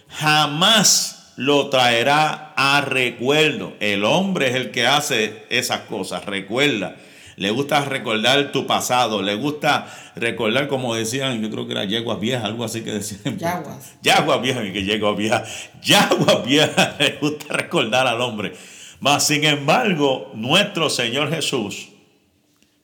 [0.08, 3.74] jamás lo traerá a recuerdo.
[3.80, 6.96] El hombre es el que hace esas cosas, recuerda.
[7.36, 12.20] Le gusta recordar tu pasado, le gusta recordar, como decían, yo creo que era yeguas
[12.20, 13.38] viejas, algo así que decían.
[13.38, 13.94] Yaguas.
[14.02, 15.70] Yaguas viejas, que yeguas viejas.
[15.82, 18.52] Yaguas viejas, le gusta recordar al hombre.
[19.00, 21.88] Mas, sin embargo, nuestro Señor Jesús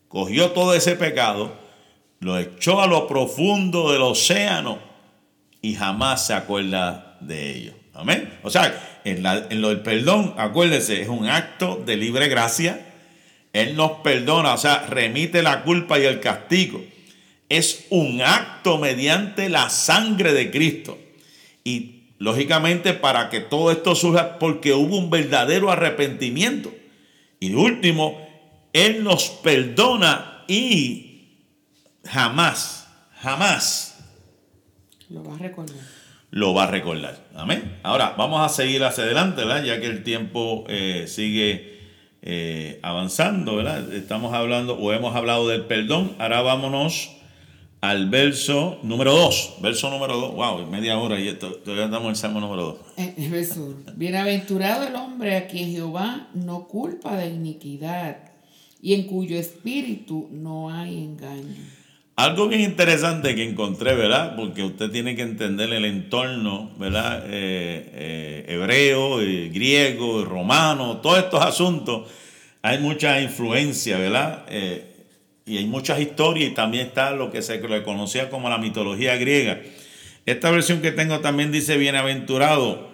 [0.09, 1.57] cogió todo ese pecado,
[2.21, 4.79] lo echó a lo profundo del océano
[5.63, 7.73] y jamás se acuerda de ello.
[7.95, 8.33] Amén.
[8.43, 9.23] O sea, en,
[9.61, 12.87] lo del perdón, acuérdese, es un acto de libre gracia.
[13.53, 16.83] Él nos perdona, o sea, remite la culpa y el castigo.
[17.49, 20.99] es un acto mediante la sangre de Cristo.
[21.65, 26.73] Y lógicamente para que todo esto surja, porque hubo un verdadero arrepentimiento.
[27.41, 28.28] Y último,
[28.73, 31.37] Él nos perdona y
[32.05, 32.89] jamás,
[33.21, 33.89] jamás
[35.11, 35.77] lo va a recordar.
[36.31, 37.17] Lo va a recordar.
[37.35, 37.79] Amén.
[37.83, 39.65] Ahora, vamos a seguir hacia adelante, ¿verdad?
[39.65, 41.79] Ya que el tiempo eh, sigue
[42.21, 43.91] eh, avanzando, ¿verdad?
[43.95, 46.15] Estamos hablando o hemos hablado del perdón.
[46.19, 47.13] Ahora vámonos
[47.81, 49.55] al verso número 2.
[49.63, 50.35] Verso número 2.
[50.35, 52.77] Wow, media hora y esto, todavía estamos en el salmo número 2.
[52.99, 53.49] Eh,
[53.97, 58.28] Bienaventurado el hombre a quien Jehová no culpa de iniquidad
[58.81, 61.57] y en cuyo espíritu no hay engaño.
[62.17, 64.35] Algo bien interesante que encontré, ¿verdad?
[64.35, 67.25] Porque usted tiene que entender el entorno, ¿verdad?
[67.27, 72.09] Eh, eh, hebreo, griego, romano, todos estos asuntos.
[72.63, 74.45] Hay mucha influencia, ¿verdad?
[75.47, 79.17] y hay muchas historias y también está lo que se le conocía como la mitología
[79.17, 79.61] griega.
[80.27, 82.88] Esta versión que tengo también dice bienaventurado.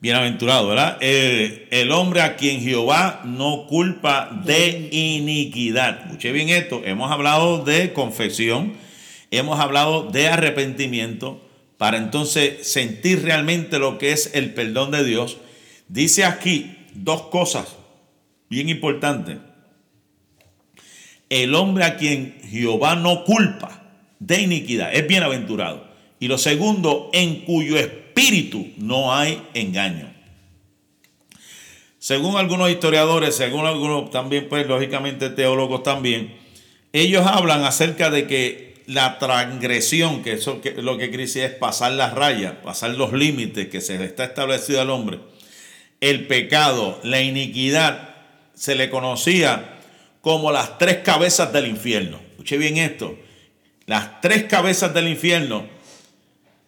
[0.00, 0.98] Bienaventurado, ¿verdad?
[1.00, 6.06] El, hombre a quien Jehová no culpa de iniquidad.
[6.06, 6.82] Escuche bien esto.
[6.84, 8.74] Hemos hablado de confesión,
[9.30, 11.40] hemos hablado de arrepentimiento
[11.78, 15.38] para entonces sentir realmente lo que es el perdón de Dios.
[15.88, 17.76] Dice aquí dos cosas
[18.48, 19.38] bien importantes
[21.28, 23.82] el hombre a quien Jehová no culpa
[24.18, 25.86] de iniquidad es bienaventurado.
[26.18, 28.05] Y lo segundo, en cuyo espíritu
[28.78, 30.12] no hay engaño.
[31.98, 36.34] Según algunos historiadores, según algunos también, pues lógicamente teólogos también,
[36.92, 41.92] ellos hablan acerca de que la transgresión, que eso que, lo que quiere es pasar
[41.92, 45.18] las rayas, pasar los límites que se le está establecido al hombre,
[46.00, 48.14] el pecado, la iniquidad,
[48.54, 49.76] se le conocía
[50.20, 52.18] como las tres cabezas del infierno.
[52.30, 53.16] Escuche bien esto.
[53.86, 55.66] Las tres cabezas del infierno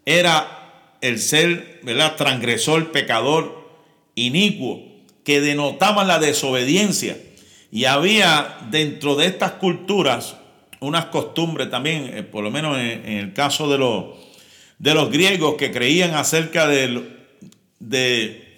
[0.04, 0.57] era
[1.00, 2.16] el ser, ¿verdad?
[2.16, 3.68] Transgresor, pecador,
[4.14, 4.82] inicuo,
[5.24, 7.16] que denotaban la desobediencia.
[7.70, 10.36] Y había dentro de estas culturas
[10.80, 14.04] unas costumbres también, eh, por lo menos en, el caso de los,
[14.78, 17.16] de los griegos que creían acerca de,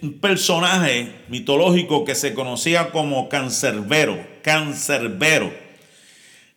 [0.02, 5.52] un personaje mitológico que se conocía como Cancerbero Cancerbero.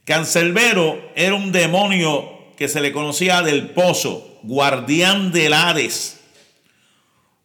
[0.05, 6.19] Cancerbero era un demonio que se le conocía del pozo, guardián del Hades.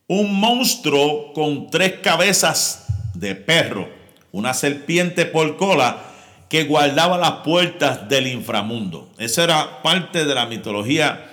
[0.06, 3.88] Un monstruo con tres cabezas de perro,
[4.32, 6.04] una serpiente por cola
[6.48, 9.10] que guardaba las puertas del inframundo.
[9.18, 11.30] Esa era parte de la mitología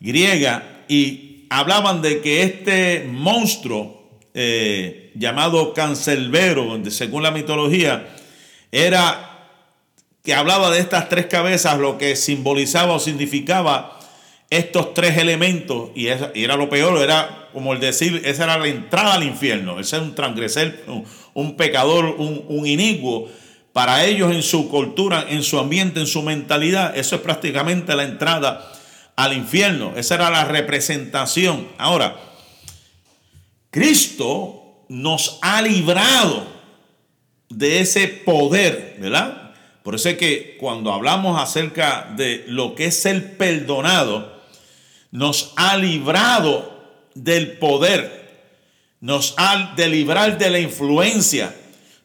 [0.00, 8.08] griega y hablaban de que este monstruo eh, llamado Cancerbero, según la mitología,
[8.72, 9.35] era
[10.26, 13.96] que hablaba de estas tres cabezas, lo que simbolizaba o significaba
[14.50, 19.14] estos tres elementos, y, era lo peor, era como el decir, esa era la entrada
[19.14, 20.74] al infierno, ese es un transgresor,
[21.32, 23.28] un, pecador, un, un.
[23.72, 28.02] Para ellos en su cultura, en su ambiente, en su mentalidad, eso es prácticamente la
[28.02, 28.72] entrada
[29.14, 29.92] al infierno.
[29.94, 31.68] Esa era la representación.
[31.78, 32.16] Ahora,
[33.70, 36.48] Cristo nos ha librado
[37.48, 39.45] de ese poder, ¿verdad?
[39.86, 44.42] Por eso es que cuando hablamos acerca de lo que es el perdonado,
[45.12, 48.50] nos ha librado del poder,
[49.00, 51.54] nos ha de librar de la influencia,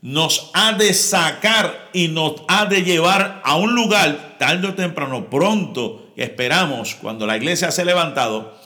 [0.04, 5.28] nos ha de sacar y nos ha de llevar a un lugar, tarde o temprano,
[5.32, 8.62] pronto, esperamos, cuando la iglesia se ha levantado,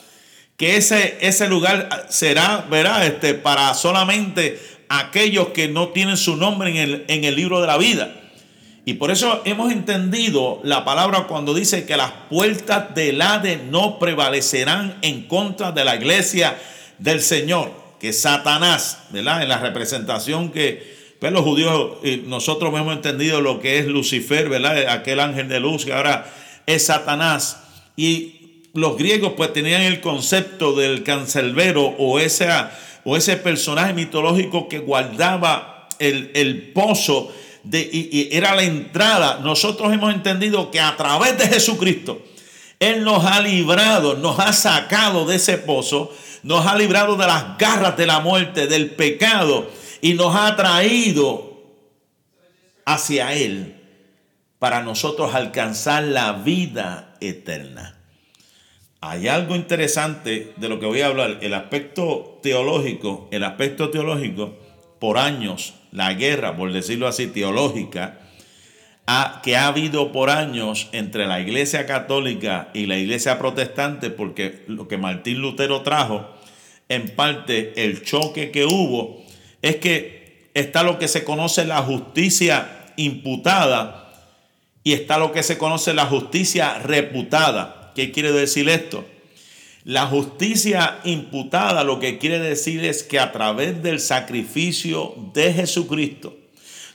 [0.58, 6.70] que ese, ese lugar será, verá, este, para solamente aquellos que no tienen su nombre
[6.72, 8.24] en el, en el libro de la vida.
[8.86, 13.98] Y por eso hemos entendido la palabra cuando dice que las puertas del Hades no
[13.98, 16.56] prevalecerán en contra de la iglesia
[17.00, 19.42] del Señor, que Satanás, ¿verdad?
[19.42, 24.88] En la representación que pues, los judíos, nosotros hemos entendido lo que es Lucifer, ¿verdad?
[24.90, 26.32] Aquel ángel de luz que ahora
[26.68, 27.64] es Satanás.
[27.98, 32.20] Y los griegos pues tenían el concepto del cancelbero o
[33.08, 37.34] o ese personaje mitológico que guardaba el, pozo
[37.66, 39.40] de, y, era la entrada.
[39.44, 42.22] Nosotros hemos entendido que a través de Jesucristo,
[42.80, 47.58] Él nos ha librado, nos ha sacado de ese pozo, nos ha librado de las
[47.58, 49.70] garras de la muerte, del pecado
[50.02, 51.64] y nos ha traído
[52.86, 53.76] hacia Él
[54.60, 58.00] para nosotros alcanzar la vida eterna.
[59.02, 64.56] Hay algo interesante de lo que voy a hablar, el aspecto teológico, el aspecto teológico,
[65.00, 68.20] por años, la guerra, por decirlo así, teológica,
[69.44, 74.88] que ha habido por años entre la iglesia católica y la iglesia protestante, porque lo
[74.88, 76.28] que Martín Lutero trajo,
[76.90, 79.24] en parte el choque que hubo,
[79.62, 84.14] es que está lo que se conoce la justicia imputada
[84.84, 87.92] y está lo que se conoce la justicia reputada.
[87.96, 89.06] ¿Qué quiere decir esto?
[89.86, 96.36] La justicia imputada lo que quiere decir es que a través del sacrificio de Jesucristo,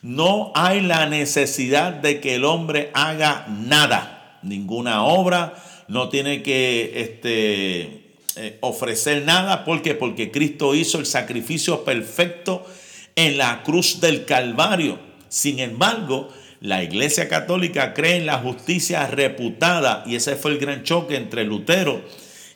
[0.02, 5.54] no hay la necesidad de que el hombre haga nada, ninguna obra,
[5.86, 9.64] no tiene que este, eh, ofrecer nada.
[9.64, 9.94] ¿Por qué?
[9.94, 12.66] Porque Cristo hizo el sacrificio perfecto
[13.14, 14.98] en la cruz del Calvario.
[15.28, 16.28] Sin embargo,
[16.60, 21.44] la Iglesia Católica cree en la justicia reputada y ese fue el gran choque entre
[21.44, 22.02] Lutero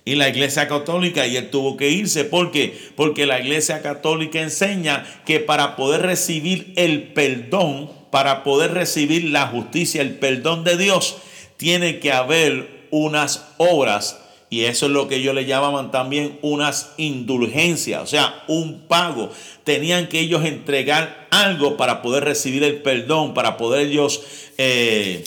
[0.05, 2.25] y la iglesia católica y él tuvo que irse.
[2.25, 2.79] ¿Por qué?
[2.95, 9.47] Porque la iglesia católica enseña que para poder recibir el perdón, para poder recibir la
[9.47, 11.17] justicia, el perdón de Dios,
[11.57, 14.21] tiene que haber unas obras.
[14.51, 19.33] Y eso es lo que ellos le llamaban también unas indulgencias, o sea, un pago.
[19.65, 24.23] Tenían que ellos entregar algo para poder recibir el perdón, para poder ellos
[24.59, 25.25] eh,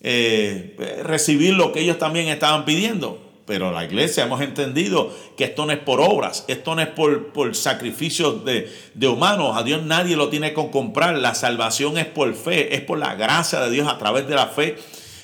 [0.00, 3.23] eh, recibir lo que ellos también estaban pidiendo.
[3.46, 7.32] Pero la iglesia hemos entendido que esto no es por obras, esto no es por,
[7.32, 9.56] por sacrificios de, de, humanos.
[9.56, 11.18] A Dios nadie lo tiene que comprar.
[11.18, 14.46] La salvación es por fe, es por la gracia de Dios a través de la
[14.46, 14.76] fe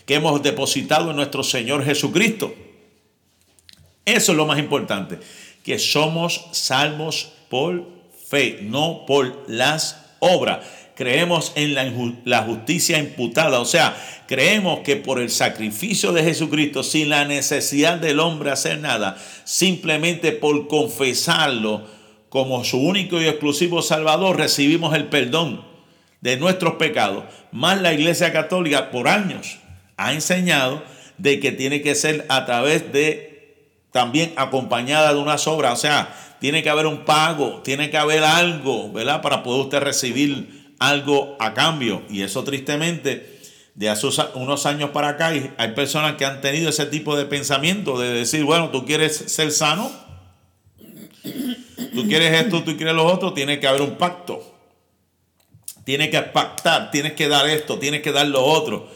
[0.05, 2.53] que hemos depositado en nuestro Señor Jesucristo.
[4.05, 5.19] Eso es lo más importante,
[5.63, 7.87] que somos salvos por
[8.29, 10.67] fe, no por las obras
[11.01, 11.75] creemos en
[12.27, 13.97] la, justicia imputada, o sea,
[14.29, 20.33] creemos que por el sacrificio de Jesucristo, sin la necesidad del hombre hacer nada, simplemente
[20.33, 21.87] por confesarlo
[22.29, 25.65] como su único y exclusivo Salvador, recibimos el perdón
[26.21, 27.25] de nuestros pecados.
[27.51, 29.57] Más la Iglesia Católica por años
[29.97, 30.83] ha enseñado
[31.17, 33.57] de que tiene que ser a través de
[33.91, 38.23] también acompañada de unas obras, o sea, tiene que haber un pago, tiene que haber
[38.23, 39.23] algo, ¿verdad?
[39.23, 42.03] Para poder usted recibir algo a cambio.
[42.11, 43.39] Y eso tristemente,
[43.77, 48.01] de hace unos años para acá, hay personas que han tenido ese tipo de pensamiento
[48.01, 49.93] de decir, bueno, tú quieres ser sano,
[51.95, 54.57] tú quieres esto, tú quieres lo otro, tiene que haber un pacto.
[55.85, 58.89] Tiene que pactar, tienes que dar esto, tienes que dar lo otro.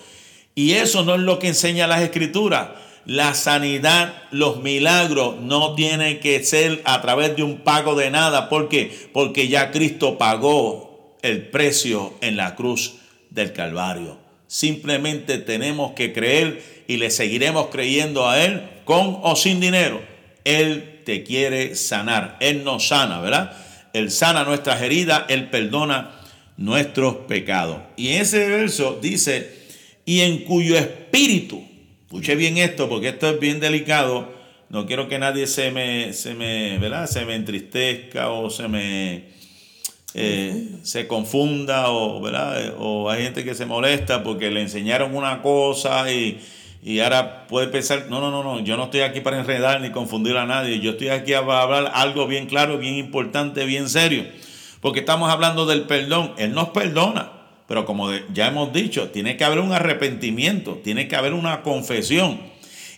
[0.54, 2.68] Y eso no es lo que enseña las escrituras.
[3.04, 8.48] La sanidad, los milagros no tienen que ser a través de un pago de nada.
[8.48, 9.10] ¿Por qué?
[9.12, 10.93] Porque ya Cristo pagó
[11.24, 12.96] el precio en la cruz
[13.30, 14.18] del Calvario.
[14.46, 20.02] Simplemente tenemos que creer y le seguiremos creyendo a Él con o sin dinero.
[20.44, 22.36] Él te quiere sanar.
[22.40, 23.56] Él nos sana, ¿verdad?
[23.94, 26.20] Él sana nuestras heridas, Él perdona
[26.58, 27.78] nuestros pecados.
[27.96, 29.64] Y ese verso dice,
[30.04, 31.64] y en cuyo espíritu,
[32.02, 34.30] escuche bien esto porque esto es bien delicado,
[34.68, 37.06] no quiero que nadie se me, se me, ¿verdad?
[37.06, 39.33] Se me entristezca o se me
[40.16, 42.74] eh, se confunda o, ¿verdad?
[42.78, 46.40] o hay gente que se molesta porque le enseñaron una cosa y,
[46.84, 49.90] y, ahora puede pensar, no, no, no, no, yo no estoy aquí para enredar ni
[49.90, 54.24] confundir a nadie, yo estoy aquí para hablar algo bien claro, bien importante, bien serio,
[54.80, 57.32] porque estamos hablando del perdón, Él nos perdona,
[57.66, 62.38] pero como ya hemos dicho, tiene que haber un arrepentimiento, tiene que haber una confesión.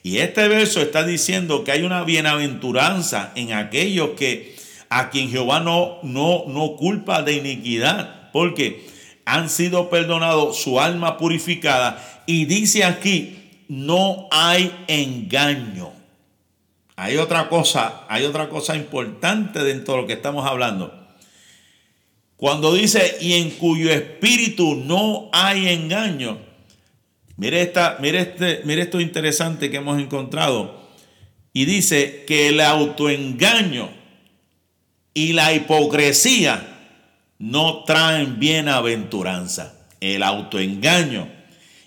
[0.03, 4.56] Y este verso está diciendo que hay una bienaventuranza en aquellos que
[4.89, 8.87] a quien Jehová no, no, no culpa de iniquidad, porque
[9.25, 15.93] han sido perdonados, su alma purificada, y dice aquí, no hay engaño.
[16.97, 21.07] Hay otra cosa, hay otra cosa importante dentro de lo que estamos hablando.
[22.37, 26.39] Cuando dice, y en cuyo espíritu no hay engaño.
[27.37, 30.87] Mire, esta, mire, este, mire esto interesante que hemos encontrado.
[31.53, 33.89] Y dice que el autoengaño
[35.17, 36.93] y la hipocresía
[37.39, 39.73] no traen bienaventuranza.
[39.99, 41.27] El autoengaño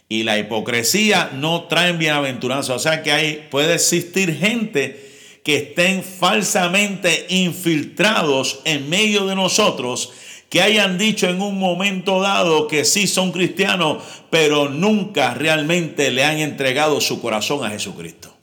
[0.09, 2.73] y la hipocresía no traen bienaventuranza.
[2.73, 10.11] O sea que hay, puede existir gente que estén falsamente infiltrados en medio de nosotros,
[10.49, 14.01] que hayan dicho en un momento dado que sí son cristianos,
[14.31, 18.35] pero nunca realmente le han entregado su corazón a Jesucristo.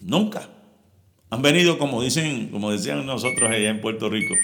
[0.00, 0.55] Nunca.
[1.36, 4.34] Han venido, como dicen, como decían nosotros allá en Puerto Rico,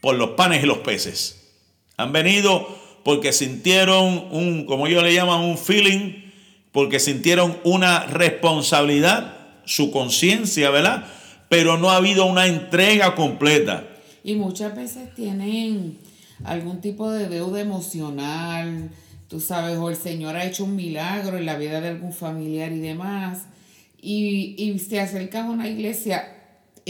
[0.00, 1.48] por los panes y los peces.
[1.96, 2.66] Han venido
[3.04, 6.24] porque sintieron un, como ellos le llaman, un feeling,
[6.72, 11.04] porque sintieron una responsabilidad, su conciencia, ¿verdad?
[11.48, 13.86] Pero no ha habido una entrega completa.
[14.24, 15.98] Y muchas veces tienen
[16.42, 18.90] algún tipo de deuda emocional,
[19.28, 22.72] tú sabes, o el Señor ha hecho un milagro en la vida de algún familiar
[22.72, 23.42] y demás,
[24.02, 26.38] y, y se acercan a una iglesia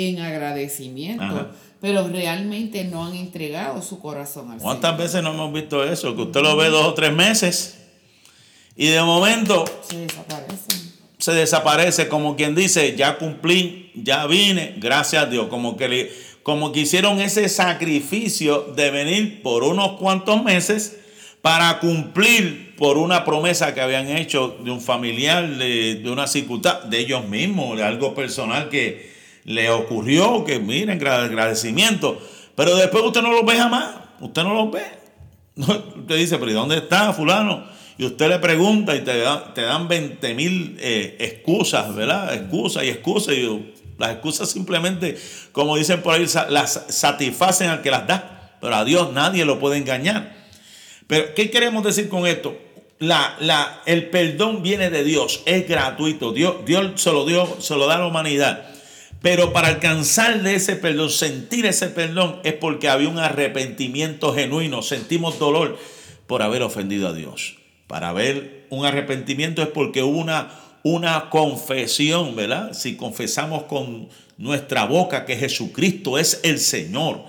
[0.09, 5.83] en agradecimiento, pero realmente no han entregado su corazón al ¿Cuántas veces no hemos visto
[5.85, 6.15] eso?
[6.15, 7.79] Que usted lo ve dos o tres meses
[8.77, 10.91] y de momento se desaparece.
[11.19, 16.13] Se desaparece como quien dice, ya cumplí, ya vine, gracias a Dios, como que, le,
[16.43, 20.99] como que hicieron ese sacrificio de venir por unos cuantos meses
[21.43, 26.89] para cumplir por una promesa que habían hecho de un familiar, de, de una circunstancia,
[26.89, 29.10] de ellos mismos, de algo personal que,
[29.45, 32.21] le ocurrió, que miren, agradecimiento,
[32.55, 34.83] pero después usted no lo ve jamás, usted no lo ve.
[35.57, 37.65] Usted dice, pero ¿y dónde está fulano?
[37.99, 39.23] Y usted le pregunta y te,
[39.55, 42.33] te dan 20 mil eh, excusas, ¿verdad?
[42.33, 43.35] Excusas y excusas.
[43.35, 45.19] Y las excusas simplemente,
[45.53, 48.57] como dicen por ahí, las satisfacen al que las da.
[48.61, 50.35] Pero a Dios nadie lo puede engañar.
[51.07, 52.57] Pero, ¿qué queremos decir con esto?
[52.99, 56.33] La, la, el perdón viene de Dios, es gratuito.
[56.33, 58.67] Dios, Dios se, lo dio, se lo da a la humanidad.
[59.23, 64.83] Pero para alcanzar de ese perdón, sentir ese perdón, es porque había un arrepentimiento genuino.
[64.83, 65.79] Sentimos dolor
[66.27, 67.57] por haber ofendido a Dios.
[67.87, 70.51] Para ver un arrepentimiento es porque hubo una,
[70.85, 72.73] una confesión, ¿verdad?
[72.73, 74.09] Si confesamos con
[74.39, 77.25] nuestra boca que Jesucristo es el Señor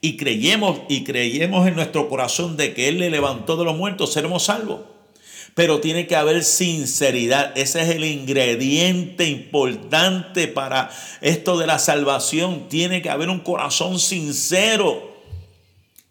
[0.00, 4.12] y creyemos y creyemos en nuestro corazón de que Él le levantó de los muertos,
[4.12, 4.95] seremos salvos
[5.56, 7.56] pero tiene que haber sinceridad.
[7.56, 10.90] Ese es el ingrediente importante para
[11.22, 12.68] esto de la salvación.
[12.68, 15.16] Tiene que haber un corazón sincero.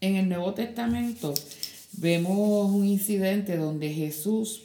[0.02, 1.32] En el Nuevo Testamento
[1.92, 4.64] vemos un incidente donde Jesús,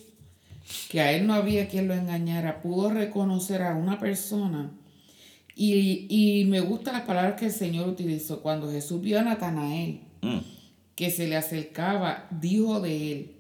[0.88, 4.70] que a él no había quien lo engañara, pudo reconocer a una persona.
[5.54, 8.40] Y, me gustan las palabras que el Señor utilizó.
[8.40, 10.38] Cuando Jesús vio a Natanael, mm.
[10.94, 13.39] que se le acercaba, dijo de él,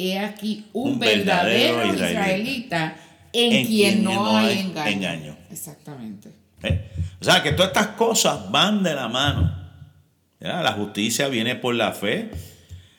[0.00, 2.96] he aquí un, verdadero, israelita,
[3.32, 5.36] en, quien, no hay engaño.
[5.50, 6.30] Exactamente.
[6.62, 6.90] ¿Eh?
[7.20, 9.58] O sea que todas estas cosas van de la mano.
[10.40, 12.30] La justicia viene por la fe.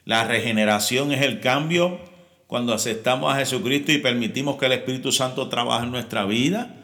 [0.06, 2.00] La regeneración es el cambio
[2.48, 6.76] cuando aceptamos a Jesucristo y permitimos que el Espíritu Santo trabaje en nuestra vida.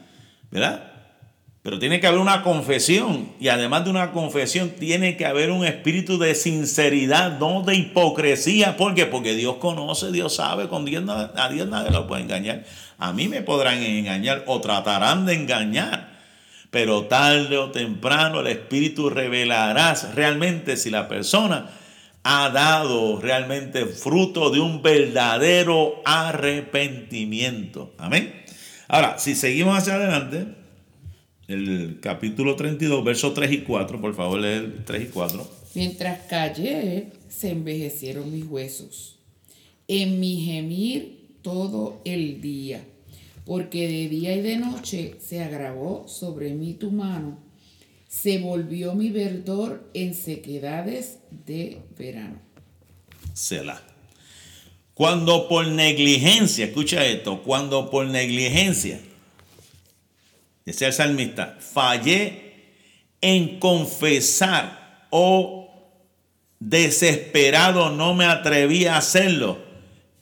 [0.50, 0.87] ¿Verdad?
[1.62, 5.64] Pero tiene que haber una confesión y además de una confesión tiene que haber un
[5.66, 8.76] espíritu de sinceridad, no de hipocresía.
[8.76, 9.06] ¿Por qué?
[9.06, 12.64] Porque Dios conoce, Dios sabe, con Dios, a Dios nadie lo puede engañar.
[12.98, 16.18] A mí me podrán engañar o tratarán de engañar.
[16.70, 21.70] Pero tarde o temprano el espíritu revelará realmente si la persona
[22.24, 27.94] ha dado realmente fruto de un verdadero arrepentimiento.
[27.98, 28.44] Amén.
[28.86, 30.57] Ahora, si seguimos hacia adelante,
[31.48, 35.50] el capítulo 32, versos 3 y 4, por favor, lee el 3 y 4.
[35.74, 39.18] Mientras callé, se envejecieron mis huesos.
[39.88, 42.84] En mi gemir todo el día,
[43.46, 47.38] porque de día y de noche se agravó sobre mí tu mano.
[48.08, 52.40] Se volvió mi verdor en sequedades de verano.
[53.32, 53.82] Selah.
[54.92, 59.00] Cuando por negligencia, escucha esto, cuando por negligencia
[60.68, 62.74] Decía el salmista, fallé
[63.22, 65.96] en confesar o
[66.60, 69.56] desesperado no me atreví a hacerlo.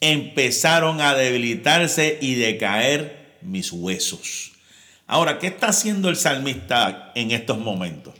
[0.00, 4.52] Empezaron a debilitarse y decaer mis huesos.
[5.08, 8.14] Ahora, ¿qué está haciendo el salmista en estos momentos?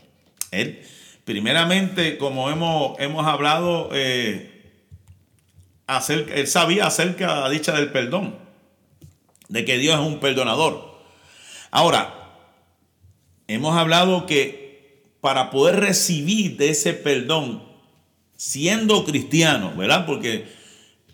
[0.51, 0.81] Él,
[1.23, 4.73] primeramente, como hemos, hemos hablado, eh,
[6.09, 8.35] él sabía acerca de la dicha del perdón,
[9.47, 10.97] de que Dios es un perdonador.
[11.71, 12.16] Ahora,
[13.47, 17.63] hemos hablado que para poder recibir de ese perdón,
[18.35, 20.05] siendo cristiano, ¿verdad?
[20.05, 20.45] Porque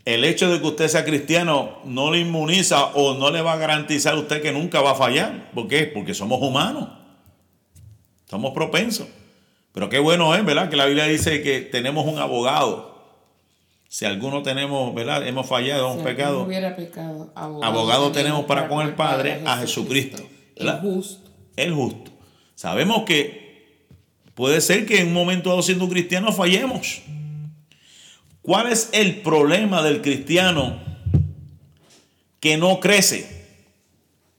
[0.06, 3.58] el hecho de que usted sea cristiano no le inmuniza o no le va a
[3.58, 5.52] garantizar a usted que nunca va a fallar.
[5.52, 5.86] ¿Por qué?
[5.86, 6.90] Porque somos humanos.
[8.30, 9.08] Somos propensos.
[9.72, 10.70] Pero qué bueno es, ¿verdad?
[10.70, 12.94] Que la Biblia dice que tenemos un abogado.
[13.88, 15.26] Si alguno tenemos, ¿verdad?
[15.26, 16.48] Hemos fallado, hemos pecado.
[16.48, 17.32] pecado.
[17.36, 20.22] Abogado, tenemos para con el Padre, a Jesucristo.
[20.56, 21.30] El justo.
[21.56, 22.13] El justo.
[22.64, 23.82] Sabemos que
[24.36, 27.02] puede ser que en un momento dado siendo cristiano fallemos.
[28.42, 30.80] ¿Cuál es el problema del cristiano
[32.40, 33.28] que no crece?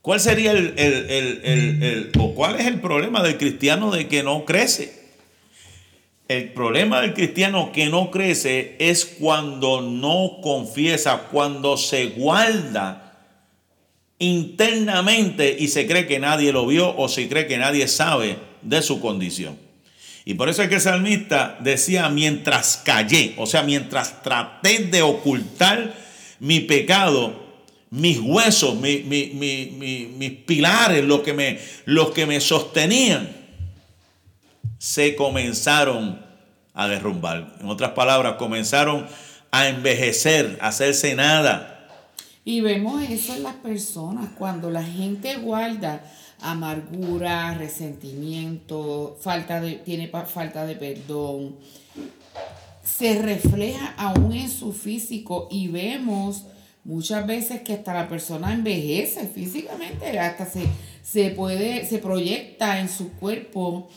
[0.01, 5.05] ¿Cuál sería el, el, o cuál es el problema del cristiano de que no crece?
[6.27, 13.03] El problema del cristiano que no crece es cuando no confiesa, cuando se guarda
[14.18, 18.82] internamente y se cree que nadie lo vio o se cree que nadie sabe de
[18.82, 19.58] su condición.
[20.24, 25.02] Y por eso es que el salmista decía, mientras callé, o sea, mientras traté de
[25.02, 25.94] ocultar
[26.40, 27.44] mi pecado,
[27.90, 33.28] mis huesos, mis pilares, los que, me, los que me sostenían,
[34.78, 36.24] se comenzaron
[36.72, 37.56] a derrumbar.
[37.60, 39.06] En otras palabras, comenzaron
[39.50, 41.74] a envejecer, a hacerse nada.
[42.45, 46.05] Y vemos eso en las personas, cuando la gente guarda
[46.40, 51.57] amargura, resentimiento, falta de, tiene falta de perdón,
[52.84, 56.45] se refleja aún en su físico y vemos
[56.84, 60.66] muchas veces que hasta la persona envejece físicamente, hasta se,
[61.03, 63.88] se puede, se proyecta en su cuerpo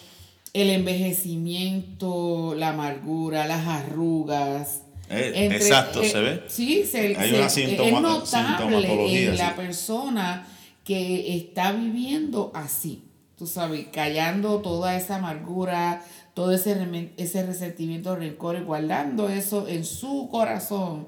[0.53, 4.83] el envejecimiento, la amargura, las arrugas.
[5.09, 6.43] Eh, exacto, ¿se ve?
[6.47, 10.47] Sí, se, Hay una es notable en la persona
[10.83, 13.03] que está viviendo así,
[13.37, 16.03] tú sabes, callando toda esa amargura,
[16.33, 21.07] todo ese, ese resentimiento, rencor, y guardando eso en su corazón.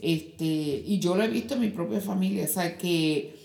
[0.00, 3.36] Este, y yo lo he visto en mi propia familia, o sea, que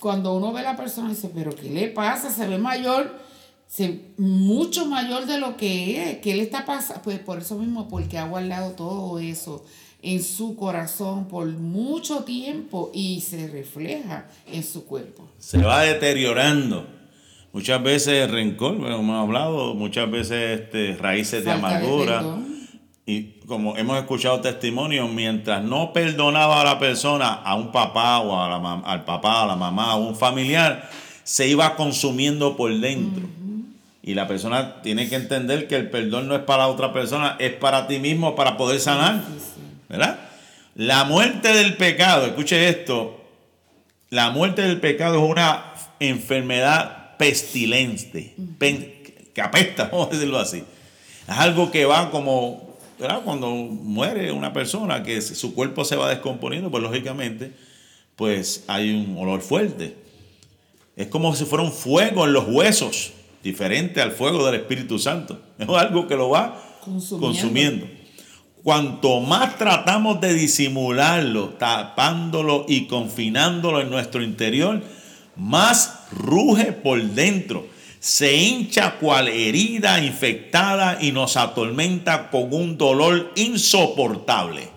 [0.00, 2.30] cuando uno ve a la persona y dice, pero ¿qué le pasa?
[2.30, 3.31] Se ve mayor, se,
[4.18, 7.02] mucho mayor de lo que es, ¿qué le está pasando?
[7.02, 9.64] Pues por eso mismo, porque ha guardado todo eso
[10.02, 15.28] en su corazón por mucho tiempo y se refleja en su cuerpo.
[15.38, 16.86] Se va deteriorando.
[17.52, 22.24] Muchas veces rencor, hemos hablado, muchas veces este, raíces de amargura.
[23.06, 28.38] y como hemos escuchado testimonios, mientras no perdonaba a la persona, a un papá o
[28.40, 30.90] a la, al papá, a la mamá, a un familiar,
[31.24, 33.41] se iba consumiendo por dentro.
[34.02, 37.52] Y la persona tiene que entender que el perdón no es para otra persona, es
[37.52, 39.22] para ti mismo, para poder sanar.
[39.88, 40.18] ¿verdad?
[40.74, 43.22] La muerte del pecado, escuche esto,
[44.08, 48.34] la muerte del pecado es una enfermedad pestilente,
[49.34, 50.64] que apesta, vamos a decirlo así.
[51.28, 53.20] Es algo que va como, ¿verdad?
[53.22, 57.52] Cuando muere una persona, que su cuerpo se va descomponiendo, pues lógicamente,
[58.16, 59.94] pues hay un olor fuerte.
[60.96, 63.12] Es como si fuera un fuego en los huesos,
[63.42, 65.40] diferente al fuego del Espíritu Santo.
[65.58, 66.62] Es algo que lo va
[67.20, 67.86] consumiendo.
[68.62, 74.82] Cuanto más tratamos de disimularlo, tapándolo y confinándolo en nuestro interior,
[75.36, 77.66] más ruge por dentro.
[77.98, 84.71] Se hincha cual herida infectada y nos atormenta con un dolor insoportable.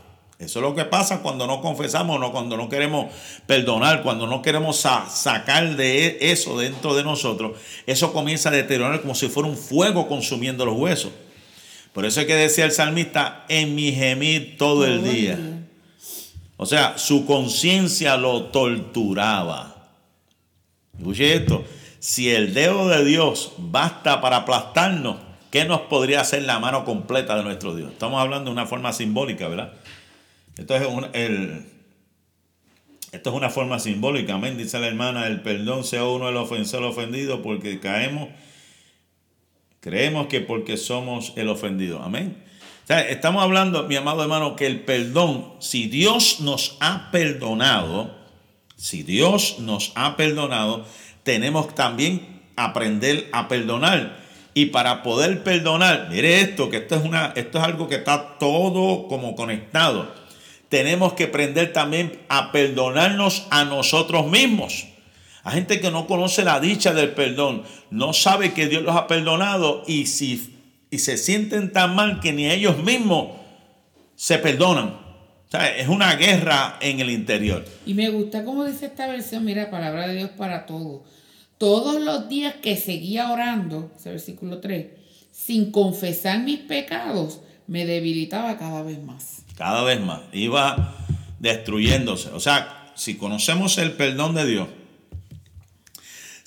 [0.46, 3.08] Eso es lo que pasa cuando no confesamos, no, cuando no queremos
[3.46, 7.58] perdonar, cuando no queremos sacar de eso dentro de nosotros.
[7.86, 11.12] Eso comienza a deteriorar como si fuera un fuego consumiendo los huesos.
[11.94, 15.40] Por eso es que decía el salmista, en mi gemir todo el día.
[16.58, 19.76] O sea, su conciencia lo torturaba.
[20.98, 21.64] Escuche esto,
[22.00, 25.18] si el dedo de Dios basta para aplastarnos,
[25.52, 27.92] ¿qué nos podría hacer la mano completa de nuestro Dios?
[27.92, 29.74] Estamos hablando de una forma simbólica, ¿verdad?
[30.58, 30.84] Esto es,
[31.14, 31.66] el,
[33.12, 36.84] esto es una forma simbólica, amén, dice la hermana, el perdón sea uno el ofensor
[36.84, 38.30] ofendido porque caemos
[39.86, 42.02] Creemos que porque somos el ofendido.
[42.02, 42.44] Amén.
[42.90, 48.10] estamos hablando, mi amado hermano, que el perdón, si Dios nos ha perdonado,
[48.76, 50.88] si Dios nos ha perdonado,
[51.22, 54.18] tenemos también aprender a perdonar.
[54.56, 58.40] Y para poder perdonar, mire esto, que esto es, una, esto es algo que está
[58.40, 60.12] todo como conectado.
[60.70, 64.88] Tenemos que aprender también a perdonarnos a nosotros mismos.
[65.44, 69.06] Hay gente que no conoce la dicha del perdón, no sabe que Dios los ha
[69.06, 70.56] perdonado y, si,
[70.90, 73.28] y se sienten tan mal que ni ellos mismos
[74.16, 74.98] se perdonan.
[75.78, 77.64] es una guerra en el interior.
[77.86, 81.04] Y me gusta como dice esta versión, mira, palabra de Dios para todos.
[81.60, 84.88] Todos los días que seguía orando, ese versículo 3,
[85.32, 89.45] sin confesar mis pecados, me debilitaba cada vez más.
[89.56, 90.96] Cada vez más, iba
[91.40, 92.30] destruyéndose.
[92.30, 94.68] O sea, si conocemos el perdón de Dios,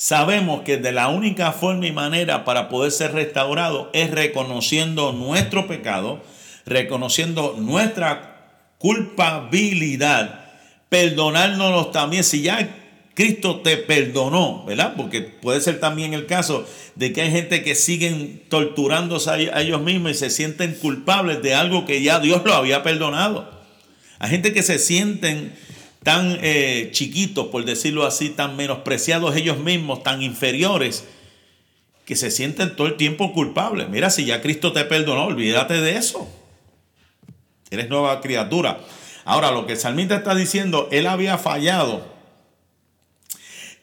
[0.00, 5.66] Sabemos que de la única forma y manera para poder ser restaurado es reconociendo nuestro
[5.66, 6.22] pecado,
[6.66, 8.46] reconociendo nuestra
[8.78, 10.52] culpabilidad,
[10.88, 12.22] perdonándonos también.
[12.22, 12.87] Si ya
[13.18, 14.94] Cristo te perdonó, ¿verdad?
[14.96, 16.64] Porque puede ser también el caso
[16.94, 21.52] de que hay gente que siguen torturándose a ellos mismos y se sienten culpables de
[21.52, 23.50] algo que ya Dios lo había perdonado.
[24.20, 25.52] Hay gente que se sienten
[26.04, 31.04] tan eh, chiquitos, por decirlo así, tan menospreciados ellos mismos, tan inferiores,
[32.04, 33.88] que se sienten todo el tiempo culpables.
[33.88, 36.28] Mira, si ya Cristo te perdonó, olvídate de eso.
[37.72, 38.78] Eres nueva criatura.
[39.24, 42.17] Ahora, lo que el salmista está diciendo, él había fallado.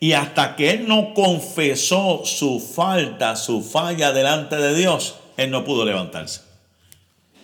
[0.05, 5.65] Y hasta que él no confesó su falta, su falla delante de Dios, él no
[5.65, 6.41] pudo levantarse.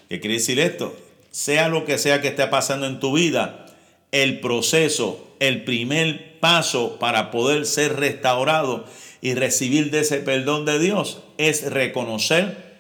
[0.08, 0.96] ¿Qué quiere decir esto?
[1.32, 3.66] Sea lo que sea que esté pasando en tu vida,
[4.12, 8.86] el proceso, el primer paso para poder ser restaurado
[9.22, 12.78] y recibir de ese perdón de Dios es reconocer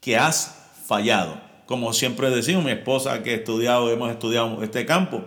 [0.00, 0.54] que has
[0.86, 1.40] fallado.
[1.66, 5.24] Como siempre decimos, mi esposa que he estudiado, hemos estudiado este campo,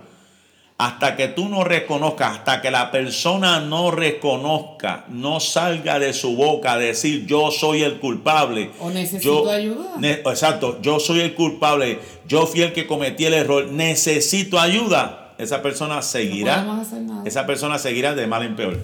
[0.86, 6.36] hasta que tú no reconozcas, hasta que la persona no reconozca, no salga de su
[6.36, 8.71] boca a decir yo soy el culpable.
[8.81, 9.95] O necesito ayuda.
[10.01, 15.36] exacto, yo soy el culpable, yo fui el que cometí el error, necesito ayuda.
[15.38, 16.84] Esa persona seguirá.
[17.23, 18.77] esa persona seguirá de mal en peor.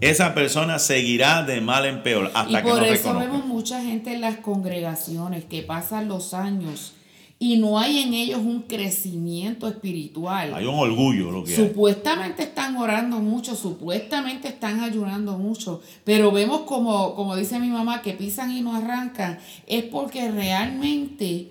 [0.00, 4.14] Esa persona seguirá de mal en peor hasta y que por eso vemos mucha gente
[4.14, 6.94] en las congregaciones que pasan los años
[7.42, 10.54] y no hay en ellos un crecimiento espiritual.
[10.54, 16.60] Hay un orgullo lo que Supuestamente están orando mucho, supuestamente están ayunando mucho, pero vemos
[16.60, 21.50] como, como dice mi mamá, que pisan y no arrancan, es porque realmente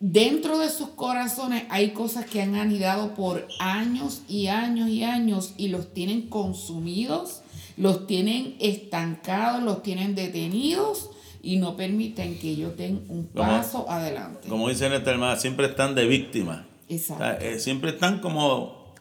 [0.00, 5.54] dentro de sus corazones hay cosas que han anidado por años y años y años
[5.56, 7.42] y los tienen consumidos,
[7.76, 11.10] los tienen estancados, los tienen detenidos
[11.42, 14.48] y no permiten que ellos den un paso adelante.
[14.48, 16.66] Como dice esta hermana, siempre están de víctima.
[16.88, 17.44] Exacto.
[17.44, 18.94] Eh, siempre están como,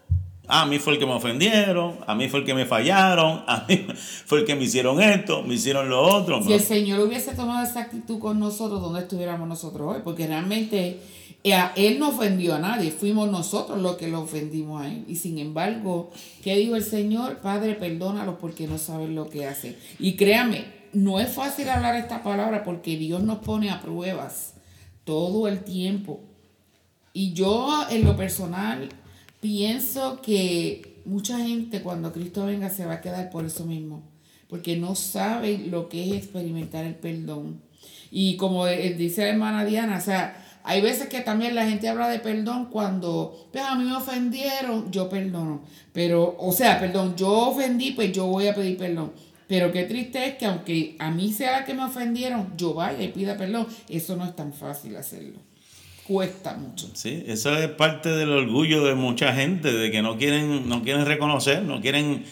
[0.48, 3.44] ah, a mí fue el que me ofendieron, a mí fue el que me fallaron,
[3.48, 3.88] a mí
[4.26, 6.42] fue el que me hicieron esto, me hicieron lo otro.
[6.44, 10.02] Si el Señor hubiese tomado esa actitud con nosotros, ¿dónde estuviéramos nosotros hoy?
[10.04, 11.00] Porque realmente
[11.44, 15.06] eh, Él no ofendió a nadie, fuimos nosotros los que lo ofendimos a Él.
[15.08, 16.12] Y sin embargo,
[16.44, 17.38] ¿qué dijo el Señor?
[17.38, 19.76] Padre, perdónalos porque no saben lo que hacen.
[20.00, 24.54] Y créame, no es fácil hablar esta palabra porque Dios nos pone a pruebas
[25.04, 26.22] todo el tiempo.
[27.14, 28.90] Y yo en lo personal
[29.40, 34.04] pienso que mucha gente cuando Cristo venga se va a quedar por eso mismo,
[34.48, 37.62] porque no sabe lo que es experimentar el perdón.
[38.12, 42.10] Y como dice la hermana Diana, o sea, hay veces que también la gente habla
[42.10, 45.62] de perdón cuando, pues a mí me ofendieron, yo perdono.
[45.94, 49.12] Pero, o sea, perdón, yo ofendí, pues yo voy a pedir perdón.
[49.50, 53.02] Pero qué triste es que aunque a mí sea la que me ofendieron, yo vaya
[53.04, 53.66] y pida perdón.
[53.89, 55.39] Eso no es tan fácil hacerlo.
[56.08, 56.88] Cuesta mucho.
[56.93, 61.04] Sí, eso es parte del orgullo de mucha gente, de que no quieren, no quieren
[61.08, 62.26] reconocer, no quieren,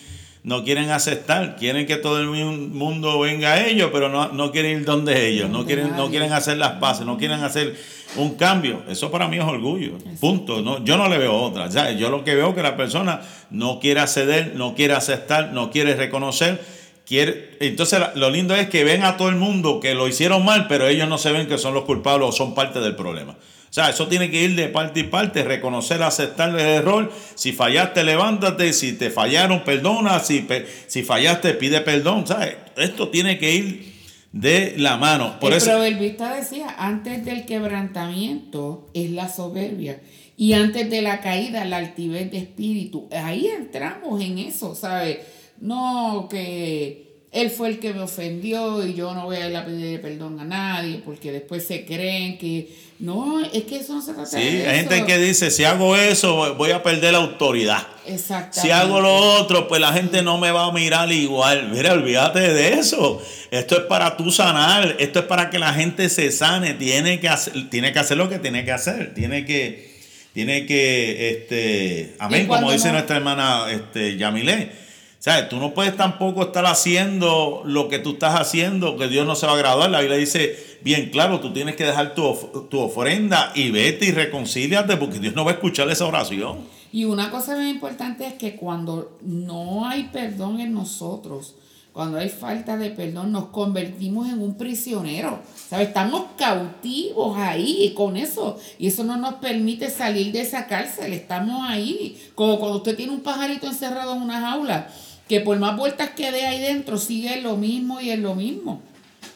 [0.43, 4.79] no quieren aceptar, quieren que todo el mundo venga a ellos, pero no, no quieren
[4.79, 7.75] ir donde ellos, no quieren, no quieren hacer las paces, no quieren hacer
[8.15, 8.83] un cambio.
[8.87, 9.97] Eso para mí es orgullo.
[10.19, 10.61] Punto.
[10.61, 11.67] No, yo no le veo otra.
[11.95, 15.71] Yo lo que veo es que la persona no quiere ceder, no quiere aceptar, no
[15.71, 16.76] quiere reconocer
[17.09, 20.87] entonces lo lindo es que ven a todo el mundo que lo hicieron mal, pero
[20.87, 23.37] ellos no se ven que son los culpables o son parte del problema.
[23.69, 27.11] O sea, eso tiene que ir de parte y parte, reconocer, aceptar el error.
[27.35, 28.73] Si fallaste, levántate.
[28.73, 30.19] Si te fallaron, perdona.
[30.19, 30.47] Si,
[30.87, 32.25] si fallaste, pide perdón.
[32.25, 32.55] ¿Sabes?
[32.77, 33.93] Esto tiene que ir
[34.31, 35.39] de la mano.
[35.39, 35.71] Por el eso...
[35.71, 40.01] proverbista decía, antes del quebrantamiento es la soberbia.
[40.37, 43.09] Y antes de la caída, la altivez de espíritu.
[43.11, 45.17] Ahí entramos en eso, ¿sabes?
[45.59, 49.65] No, que él fue el que me ofendió y yo no voy a ir a
[49.65, 54.13] pedir perdón a nadie porque después se creen que no, es que eso no se
[54.13, 57.85] trata sí, hay gente que dice, si hago eso voy a perder la autoridad.
[58.07, 58.61] Exactamente.
[58.61, 61.69] Si hago lo otro, pues la gente no me va a mirar igual.
[61.69, 63.21] Mira, olvídate de eso.
[63.51, 67.29] Esto es para tú sanar, esto es para que la gente se sane, tiene que
[67.29, 69.95] hacer, tiene que hacer lo que tiene que hacer, tiene que
[70.33, 74.86] tiene que este, amén, como dice nuestra hermana este Yamilé
[75.31, 79.35] sea, Tú no puedes tampoco estar haciendo lo que tú estás haciendo, que Dios no
[79.35, 79.89] se va a agradar.
[79.89, 84.11] La Biblia dice bien claro, tú tienes que dejar tu, tu ofrenda y vete y
[84.11, 86.59] reconcíliate porque Dios no va a escuchar esa oración.
[86.91, 91.55] Y una cosa muy importante es que cuando no hay perdón en nosotros,
[91.91, 95.39] cuando hay falta de perdón, nos convertimos en un prisionero.
[95.67, 95.87] ¿Sabes?
[95.87, 98.57] Estamos cautivos ahí con eso.
[98.77, 101.11] Y eso no nos permite salir de esa cárcel.
[101.11, 102.21] Estamos ahí.
[102.35, 104.89] Como cuando usted tiene un pajarito encerrado en una jaula
[105.27, 108.81] que por más vueltas que dé ahí dentro, sigue lo mismo y es lo mismo.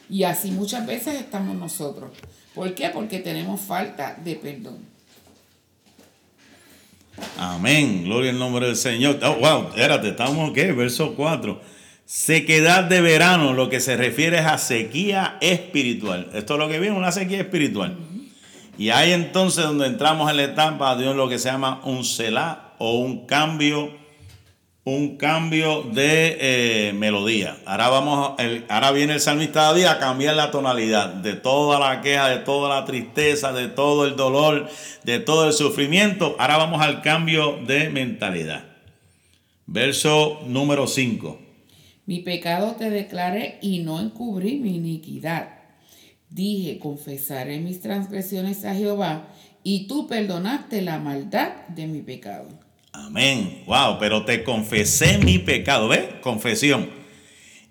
[0.10, 2.12] Y así muchas veces estamos nosotros.
[2.54, 2.90] ¿Por qué?
[2.90, 4.80] Porque tenemos falta de perdón.
[7.38, 8.04] Amén.
[8.04, 9.20] Gloria al nombre del Señor.
[9.24, 10.72] Oh, wow, espérate, estamos, ¿qué?
[10.72, 11.62] Verso 4.
[12.06, 16.30] Sequedad de verano, lo que se refiere es a sequía espiritual.
[16.34, 17.98] Esto es lo que viene, una sequía espiritual.
[18.78, 22.74] Y ahí entonces donde entramos en la etapa de lo que se llama un celá
[22.80, 24.01] o un cambio
[24.84, 27.58] un cambio de eh, melodía.
[27.66, 28.34] Ahora, vamos,
[28.68, 32.80] ahora viene el salmista David a cambiar la tonalidad de toda la queja, de toda
[32.80, 34.68] la tristeza, de todo el dolor,
[35.04, 36.36] de todo el sufrimiento.
[36.40, 38.66] Ahora vamos al cambio de mentalidad.
[39.68, 41.40] Verso número 5.
[42.08, 45.50] Mi pecado te declaré y no encubrí mi iniquidad.
[46.30, 49.28] Dije, confesaré mis transgresiones a Jehová
[49.64, 52.48] y tú perdonaste la maldad de mi pecado.
[52.94, 53.64] Amén.
[53.68, 56.06] Wow, pero te confesé mi pecado, ¿ves?
[56.22, 56.90] Confesión.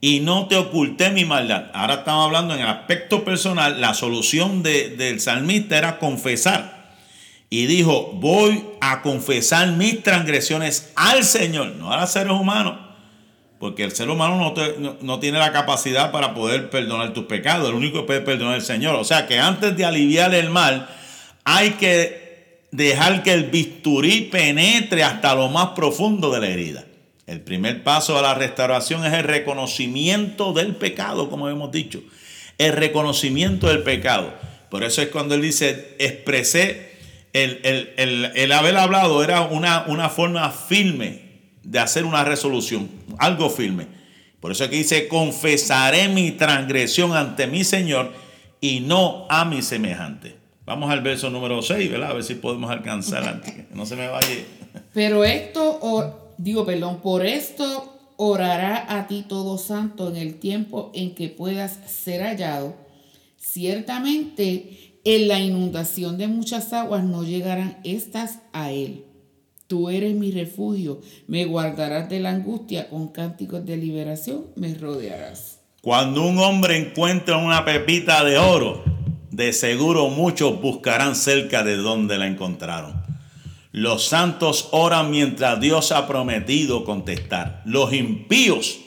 [0.00, 1.70] Y no te oculté mi maldad.
[1.74, 3.80] Ahora estamos hablando en el aspecto personal.
[3.80, 6.80] La solución del salmista era confesar.
[7.50, 12.78] Y dijo, voy a confesar mis transgresiones al Señor, no a los seres humanos.
[13.58, 17.68] Porque el ser humano no, no, tiene la capacidad para poder perdonar tus pecados.
[17.68, 18.94] El único que puede perdonar es el Señor.
[18.94, 20.88] O sea que antes de aliviar el mal,
[21.44, 22.19] hay que
[22.70, 26.84] dejar que el bisturí penetre hasta lo más profundo de la herida.
[27.26, 32.02] El primer paso a la restauración es el reconocimiento del pecado, como hemos dicho.
[32.58, 34.34] El reconocimiento del pecado.
[34.68, 36.90] Por eso es cuando él dice, expresé,
[37.32, 37.60] el,
[38.34, 41.22] el, haber hablado era una, una forma firme
[41.62, 43.86] de hacer una resolución, algo firme.
[44.40, 48.12] Por eso es que dice, confesaré mi transgresión ante mi Señor
[48.60, 50.39] y no a mi semejante.
[50.70, 52.10] Vamos al verso número 6, ¿verdad?
[52.10, 54.28] A ver si podemos alcanzar antes no se me vaya.
[54.94, 61.16] Pero esto, digo, perdón, por esto orará a ti todo santo en el tiempo en
[61.16, 62.76] que puedas ser hallado.
[63.36, 69.06] Ciertamente en la inundación de muchas aguas no llegarán estas a él.
[69.66, 75.62] Tú eres mi refugio, me guardarás de la angustia, con cánticos de liberación me rodearás.
[75.82, 78.99] Cuando un hombre encuentra una pepita de oro,
[79.30, 83.02] de seguro muchos buscarán cerca de donde la encontraron.
[83.72, 87.62] Los santos oran mientras Dios ha prometido contestar.
[87.64, 88.78] Los impíos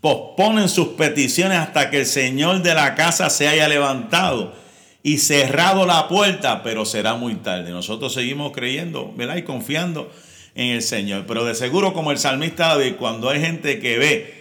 [0.00, 4.54] posponen sus peticiones hasta que el Señor de la casa se haya levantado
[5.02, 7.70] y cerrado la puerta, pero será muy tarde.
[7.70, 9.36] Nosotros seguimos creyendo, ¿verdad?
[9.36, 10.12] Y confiando
[10.54, 11.24] en el Señor.
[11.26, 14.37] Pero de seguro, como el salmista David, cuando hay gente que ve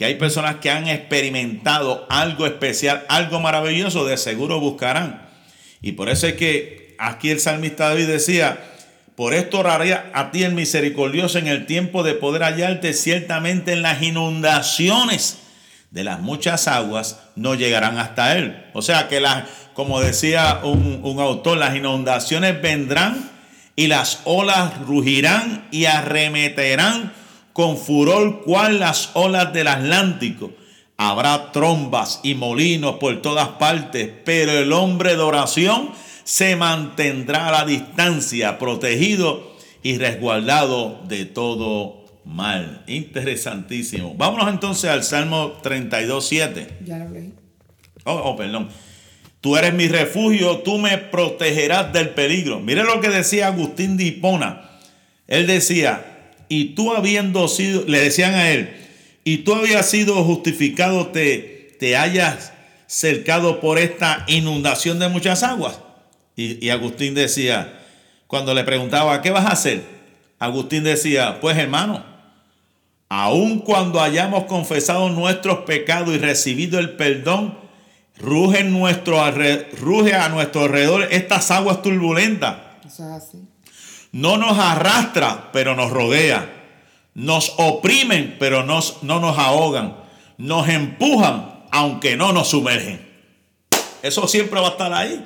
[0.00, 5.28] que hay personas que han experimentado algo especial, algo maravilloso, de seguro buscarán.
[5.82, 8.64] Y por eso es que aquí el salmista David decía,
[9.14, 13.82] por esto oraría a ti el misericordioso en el tiempo de poder hallarte ciertamente en
[13.82, 15.40] las inundaciones
[15.90, 18.56] de las muchas aguas no llegarán hasta él.
[18.72, 19.44] O sea que las,
[19.74, 23.30] como decía un, un autor, las inundaciones vendrán
[23.76, 27.19] y las olas rugirán y arremeterán
[27.52, 30.52] con furor cual las olas del Atlántico.
[30.96, 35.90] Habrá trombas y molinos por todas partes, pero el hombre de oración
[36.24, 42.84] se mantendrá a la distancia, protegido y resguardado de todo mal.
[42.86, 44.14] Interesantísimo.
[44.14, 46.78] Vámonos entonces al Salmo 32, 7.
[46.84, 47.32] Ya lo leí.
[48.04, 48.68] Oh, oh, perdón.
[49.40, 52.60] Tú eres mi refugio, tú me protegerás del peligro.
[52.60, 54.70] Mire lo que decía Agustín de Hipona.
[55.26, 56.09] Él decía,
[56.50, 58.76] y tú habiendo sido, le decían a él,
[59.22, 62.52] y tú habías sido justificado, te, te hayas
[62.88, 65.78] cercado por esta inundación de muchas aguas.
[66.34, 67.80] Y, y Agustín decía,
[68.26, 69.84] cuando le preguntaba, ¿qué vas a hacer?
[70.40, 72.04] Agustín decía, pues hermano,
[73.08, 77.56] aun cuando hayamos confesado nuestros pecados y recibido el perdón,
[78.18, 79.22] ruge, nuestro,
[79.80, 82.56] ruge a nuestro alrededor estas aguas turbulentas.
[82.84, 83.49] Eso es así.
[84.12, 86.56] No nos arrastra, pero nos rodea.
[87.14, 89.96] Nos oprimen, pero nos, no nos ahogan.
[90.38, 93.08] Nos empujan, aunque no nos sumergen.
[94.02, 95.24] Eso siempre va a estar ahí,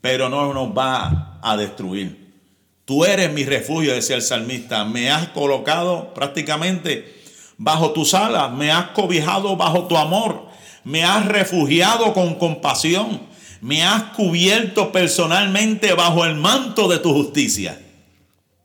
[0.00, 2.28] pero no nos va a destruir.
[2.84, 4.84] Tú eres mi refugio, decía el salmista.
[4.84, 7.18] Me has colocado prácticamente
[7.58, 10.46] bajo tus alas, me has cobijado bajo tu amor,
[10.84, 13.20] me has refugiado con compasión,
[13.60, 17.78] me has cubierto personalmente bajo el manto de tu justicia.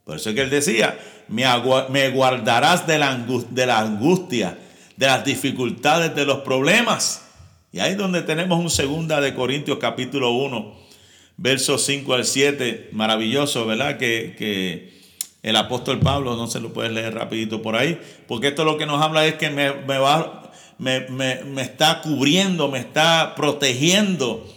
[0.04, 0.98] Por eso es que él decía,
[1.28, 4.58] me, guardarás de la, angustia,
[4.96, 7.22] de las dificultades, de los problemas.
[7.72, 10.76] Y ahí es donde tenemos un segunda de Corintios capítulo 1,
[11.38, 13.96] versos 5 al 7, maravilloso, ¿verdad?
[13.96, 14.92] Que,
[15.42, 18.86] el apóstol Pablo, no se lo puedes leer rapidito por ahí, porque esto lo que
[18.86, 19.72] nos habla es que me,
[20.78, 24.50] me está cubriendo, me está protegiendo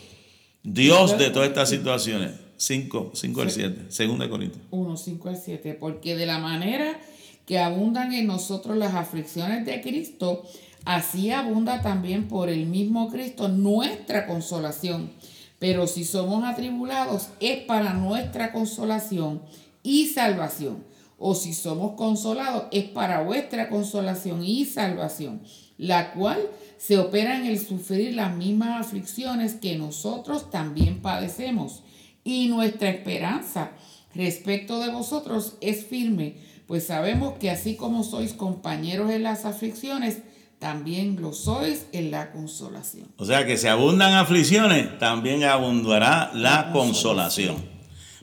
[0.63, 2.46] Dios de todas estas situaciones.
[2.57, 4.63] 5, 5 al 7, segunda Corintios.
[4.71, 6.99] 1, 5 al 7, porque de la manera
[7.45, 10.43] que abundan en nosotros las aflicciones de Cristo,
[10.83, 15.11] así abunda también por el mismo Cristo nuestra consolación.
[15.59, 19.41] Pero si somos atribulados es para nuestra consolación
[19.81, 20.83] y salvación.
[21.19, 25.41] O si somos consolados es para vuestra consolación y salvación,
[25.77, 26.37] la cual
[26.77, 31.81] se opera en el sufrir las mismas aflicciones que nosotros también padecemos
[32.27, 33.71] y nuestra esperanza
[34.13, 36.35] respecto de vosotros es firme,
[36.67, 40.17] pues sabemos que así como sois compañeros en las aflicciones,
[40.59, 43.07] también lo sois en la consolación.
[43.15, 47.55] O sea que si abundan aflicciones, también abundará la, consolación.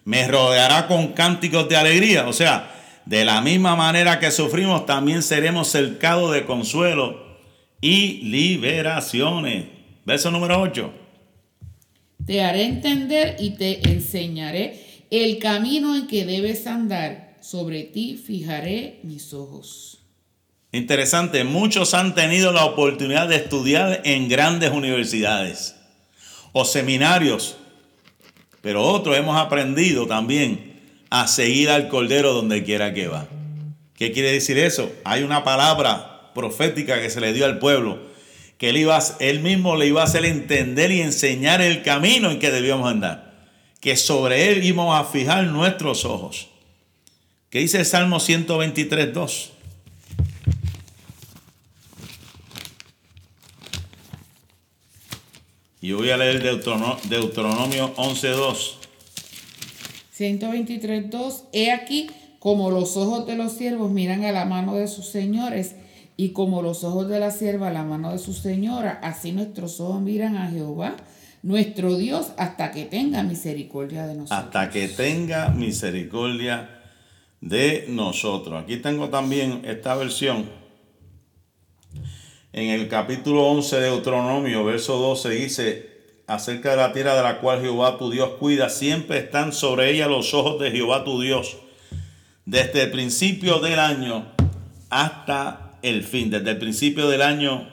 [0.05, 2.29] Me rodeará con cánticos de alegría.
[2.29, 2.75] O sea,
[3.07, 7.39] de la misma manera que sufrimos, también seremos cercados de consuelo
[7.81, 9.65] y liberaciones.
[10.05, 11.04] Verso número 8.
[12.27, 17.37] Te haré entender y te enseñaré el camino en que debes andar.
[17.41, 19.99] Sobre ti fijaré mis ojos.
[20.73, 25.77] Interesante, muchos han tenido la oportunidad de estudiar en grandes universidades
[26.53, 27.57] o seminarios,
[28.63, 33.29] pero otros hemos aprendido también a seguir al Cordero donde quiera que va.
[33.95, 34.91] ¿Qué quiere decir eso?
[35.05, 38.01] Hay una palabra profética que se le dio al pueblo,
[38.59, 42.39] que él, iba, él mismo le iba a hacer entender y enseñar el camino en
[42.39, 43.49] que debíamos andar,
[43.81, 46.49] que sobre él íbamos a fijar nuestros ojos.
[47.51, 49.51] ¿Qué dice el Salmo 123, 2?
[55.81, 58.77] Y voy a leer Deuteronomio 11.2.
[60.19, 61.43] 123.2.
[61.53, 65.77] He aquí como los ojos de los siervos miran a la mano de sus señores
[66.17, 70.01] y como los ojos de la sierva la mano de su señora, así nuestros ojos
[70.01, 70.97] miran a Jehová,
[71.43, 74.45] nuestro Dios, hasta que tenga misericordia de nosotros.
[74.45, 76.83] Hasta que tenga misericordia
[77.41, 78.63] de nosotros.
[78.63, 80.49] Aquí tengo también esta versión
[82.55, 85.91] en el capítulo 11 de Deuteronomio, verso 12, dice,
[86.29, 90.07] acerca de la tierra de la cual Jehová tu Dios cuida, siempre están sobre ella
[90.07, 91.57] los ojos de Jehová tu Dios,
[92.47, 94.33] desde el principio del año
[94.89, 97.69] hasta el fin, desde el principio del año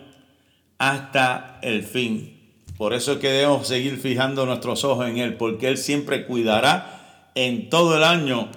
[0.78, 2.38] hasta el fin.
[2.78, 7.30] Por eso es que debemos seguir fijando nuestros ojos en Él, porque Él siempre cuidará
[7.36, 8.49] en todo el año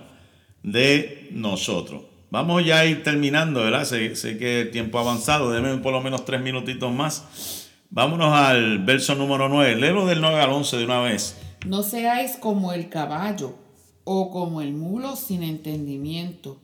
[0.63, 2.03] de nosotros.
[2.31, 3.85] Vamos ya a ir terminando, ¿verdad?
[3.85, 7.69] Sé, que el tiempo ha avanzado, denme por lo menos tres minutitos más.
[7.91, 9.77] Vámonos al verso número 9.
[9.77, 11.37] Léelo del 9 al 11 de una vez.
[11.65, 13.55] No seáis como el caballo
[14.03, 16.61] o como el mulo sin entendimiento,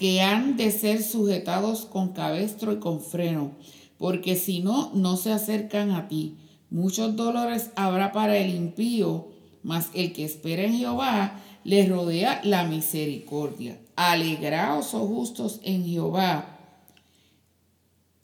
[0.00, 3.52] que han de ser sujetados con cabestro y con freno,
[3.98, 6.38] porque si no, no se acercan a ti.
[6.70, 9.28] Muchos dolores habrá para el impío,
[9.62, 13.78] mas el que espera en Jehová le rodea la misericordia.
[13.94, 16.56] Alegraos, oh justos, en Jehová.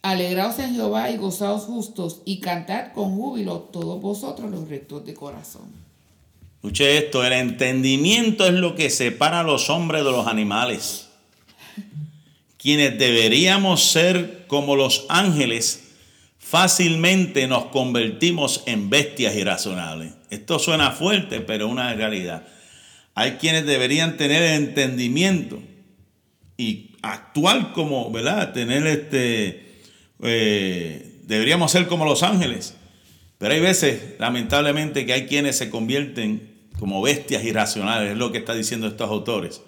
[0.01, 5.13] Alegraos en Jehová y gozaos justos y cantad con júbilo todos vosotros los rectos de
[5.13, 5.69] corazón.
[6.55, 11.06] Escuche esto, el entendimiento es lo que separa a los hombres de los animales.
[12.59, 15.95] Quienes deberíamos ser como los ángeles,
[16.39, 20.13] fácilmente nos convertimos en bestias irracionales.
[20.31, 22.47] Esto suena fuerte, pero es una realidad.
[23.15, 25.63] Hay quienes deberían tener entendimiento
[26.57, 28.53] y actuar como, ¿verdad?
[28.53, 29.81] Tener este,
[30.23, 32.75] eh, deberíamos ser como los ángeles.
[33.39, 38.39] Pero hay veces, lamentablemente, que hay quienes se convierten como bestias irracionales, es lo que
[38.39, 39.63] está diciendo estos autores.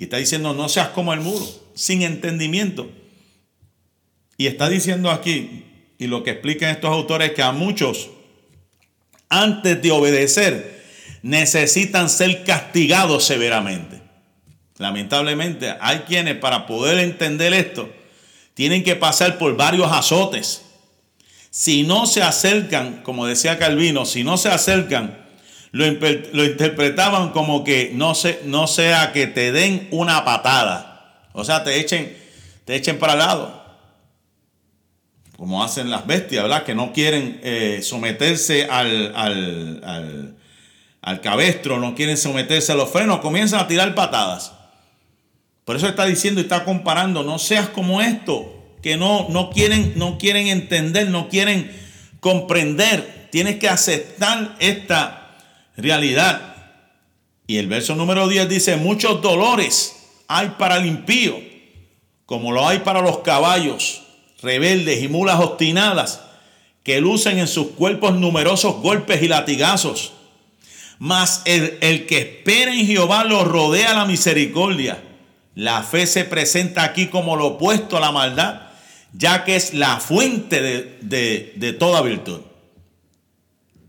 [0.00, 2.90] Y está diciendo, no seas como el muro, sin entendimiento.
[4.38, 5.66] Y está diciendo aquí,
[5.98, 8.08] y lo que explican estos autores, es que a muchos,
[9.28, 10.82] antes de obedecer,
[11.20, 14.00] necesitan ser castigados severamente.
[14.78, 17.92] Lamentablemente, hay quienes para poder entender esto
[18.54, 20.62] tienen que pasar por varios azotes.
[21.50, 25.26] Si no se acercan, como decía Calvino, si no se acercan,
[25.72, 31.26] lo, interpretaban como que no, se, no sea que te den una patada.
[31.32, 32.16] O sea, te echen,
[32.64, 33.60] te echen para el lado.
[35.36, 36.64] Como hacen las bestias, ¿verdad?
[36.64, 40.36] Que no quieren eh, someterse al, al
[41.02, 44.52] al cabestro, no quieren someterse a los frenos, comienzan a tirar patadas.
[45.64, 49.94] Por eso está diciendo y está comparando, no seas como esto, que no, no, quieren,
[49.96, 51.70] no quieren entender, no quieren
[52.20, 53.28] comprender.
[53.30, 55.19] Tienes que aceptar esta
[55.82, 56.54] realidad.
[57.46, 59.96] Y el verso número 10 dice, muchos dolores
[60.28, 61.36] hay para el impío,
[62.26, 64.02] como lo hay para los caballos
[64.42, 66.20] rebeldes y mulas obstinadas,
[66.82, 70.12] que lucen en sus cuerpos numerosos golpes y latigazos
[71.00, 75.02] mas el, que espera en Jehová lo rodea la misericordia.
[75.54, 78.68] La fe se presenta aquí como lo opuesto a la maldad,
[79.14, 82.40] ya que es la fuente de, de toda virtud.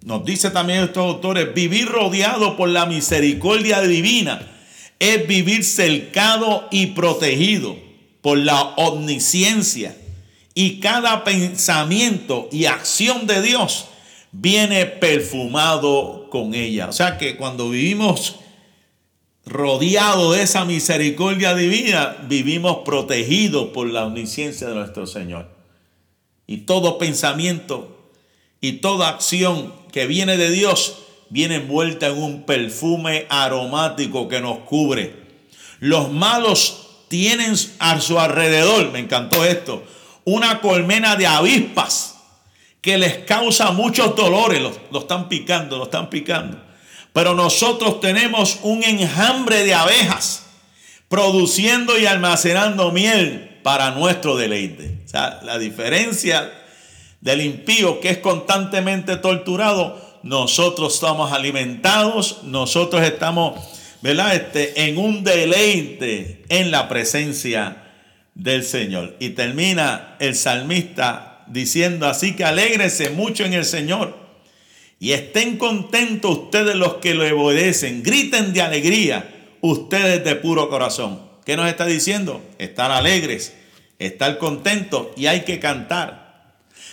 [0.03, 4.47] Nos dice también estos autores, vivir rodeado por la misericordia divina
[4.99, 7.75] es vivir cercado y protegido
[8.21, 9.95] por la omnisciencia.
[10.53, 13.85] Y cada pensamiento y acción de Dios
[14.31, 16.89] viene perfumado con ella.
[16.89, 18.37] O sea que cuando vivimos
[19.45, 25.49] rodeados de esa misericordia divina, vivimos protegidos por la omnisciencia de nuestro Señor.
[26.47, 28.00] Y todo pensamiento
[28.61, 30.99] y toda acción que viene de Dios
[31.29, 35.15] viene envuelta en un perfume aromático que nos cubre.
[35.79, 39.83] Los malos tienen a su alrededor, me encantó esto,
[40.23, 42.15] una colmena de avispas
[42.81, 46.61] que les causa muchos dolores, lo, están picando, lo están picando.
[47.13, 50.43] Pero nosotros tenemos un enjambre de abejas
[51.09, 55.01] produciendo y almacenando miel para nuestro deleite.
[55.05, 56.51] O sea, la diferencia
[57.21, 63.59] del impío que es constantemente torturado, nosotros estamos alimentados, nosotros estamos,
[64.01, 64.35] ¿verdad?
[64.35, 67.83] Este, en un deleite en la presencia
[68.35, 69.15] del Señor.
[69.19, 74.17] Y termina el salmista diciendo, así que alégrese mucho en el Señor
[74.99, 79.27] y estén contentos ustedes los que lo obedecen, griten de alegría
[79.61, 81.21] ustedes de puro corazón.
[81.45, 82.41] ¿Qué nos está diciendo?
[82.59, 83.53] Estar alegres,
[83.97, 86.20] estar contentos y hay que cantar.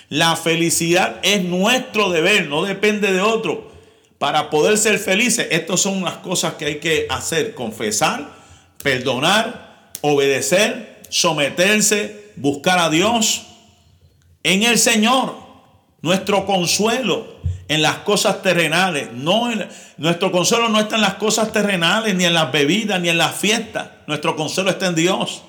[0.09, 3.71] La felicidad es nuestro deber, no depende de otro.
[4.19, 7.55] Para poder ser felices, estas son las cosas que hay que hacer.
[7.55, 8.31] Confesar,
[8.83, 13.47] perdonar, obedecer, someterse, buscar a Dios
[14.43, 15.37] en el Señor,
[16.01, 17.39] nuestro consuelo
[17.69, 19.13] en las cosas terrenales.
[19.13, 19.51] No
[19.99, 23.37] nuestro consuelo no está en las cosas terrenales, ni en las bebidas, ni en las
[23.37, 23.89] fiestas.
[24.07, 25.43] Nuestro consuelo está en Dios.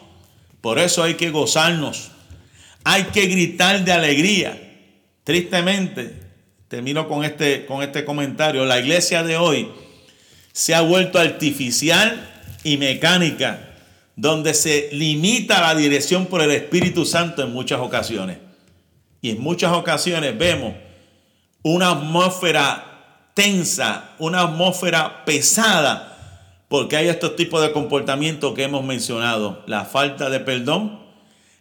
[0.62, 2.12] Por eso hay que gozarnos.
[2.84, 4.60] Hay que gritar de alegría.
[5.24, 6.14] Tristemente,
[6.68, 8.66] termino con este, con este comentario.
[8.66, 9.70] La iglesia de hoy
[10.54, 12.30] se ha vuelto artificial
[12.64, 13.76] y mecánica,
[14.16, 18.38] donde se limita la dirección por el Espíritu Santo en muchas ocasiones.
[19.22, 20.74] Y en muchas ocasiones vemos
[21.62, 29.64] una atmósfera tensa, una atmósfera pesada, porque hay estos tipos de comportamientos que hemos mencionado.
[29.66, 31.00] La falta de perdón,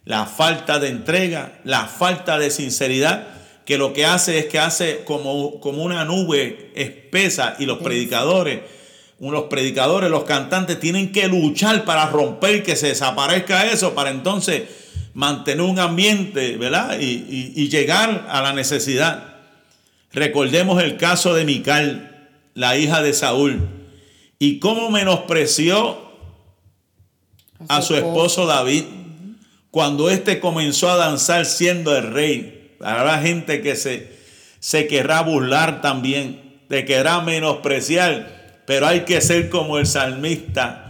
[0.05, 3.27] la falta de entrega, la falta de sinceridad,
[3.65, 8.61] que lo que hace es que hace como, como una nube espesa y los predicadores,
[9.19, 14.63] los predicadores, los cantantes tienen que luchar para romper que se desaparezca eso, para entonces
[15.13, 16.99] mantener un ambiente, ¿verdad?
[16.99, 19.35] Y, y llegar a la necesidad.
[20.13, 23.67] Recordemos el caso de Mical, la hija de Saúl,
[24.39, 26.09] y cómo menospreció
[27.67, 28.85] a su esposo David
[29.71, 32.75] cuando éste comenzó a danzar siendo el rey.
[32.81, 34.11] Habrá gente que se,
[34.59, 40.89] se querrá burlar también, te querrá menospreciar, pero hay que ser como el salmista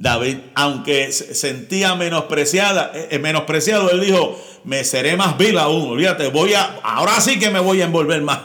[0.00, 6.28] David, aunque sentía menospreciada, eh, eh, menospreciado, él dijo, me seré más vil aún, olvídate,
[6.28, 8.38] voy a, ahora sí que me voy a envolver más.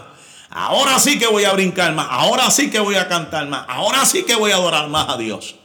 [0.49, 2.07] Ahora sí que voy a brincar más.
[2.09, 3.65] Ahora sí que voy a cantar más.
[3.69, 5.55] Ahora sí que voy a adorar más a Dios.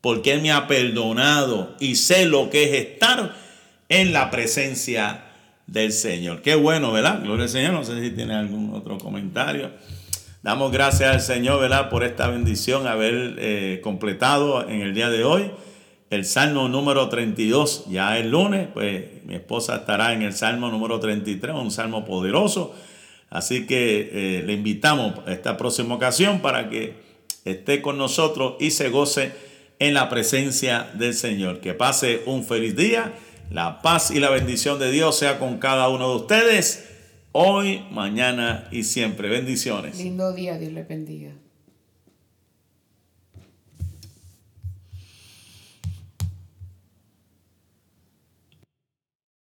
[0.00, 3.34] Porque Él me ha perdonado y sé lo que es estar
[3.88, 5.24] en la presencia
[5.66, 6.42] del Señor.
[6.42, 7.22] Qué bueno, ¿verdad?
[7.22, 7.72] Gloria al Señor.
[7.72, 9.70] No sé si tiene algún otro comentario.
[10.42, 11.90] Damos gracias al Señor, ¿verdad?
[11.90, 15.50] Por esta bendición, haber eh, completado en el día de hoy
[16.10, 17.86] el Salmo número 32.
[17.88, 22.74] Ya el lunes, pues mi esposa estará en el Salmo número 33, un salmo poderoso
[23.30, 26.94] Así que eh, le invitamos a esta próxima ocasión para que
[27.44, 29.32] esté con nosotros y se goce
[29.78, 31.60] en la presencia del Señor.
[31.60, 33.12] Que pase un feliz día.
[33.50, 36.86] La paz y la bendición de Dios sea con cada uno de ustedes
[37.32, 39.28] hoy, mañana y siempre.
[39.30, 39.96] Bendiciones.
[39.98, 41.32] Lindo día, Dios le bendiga.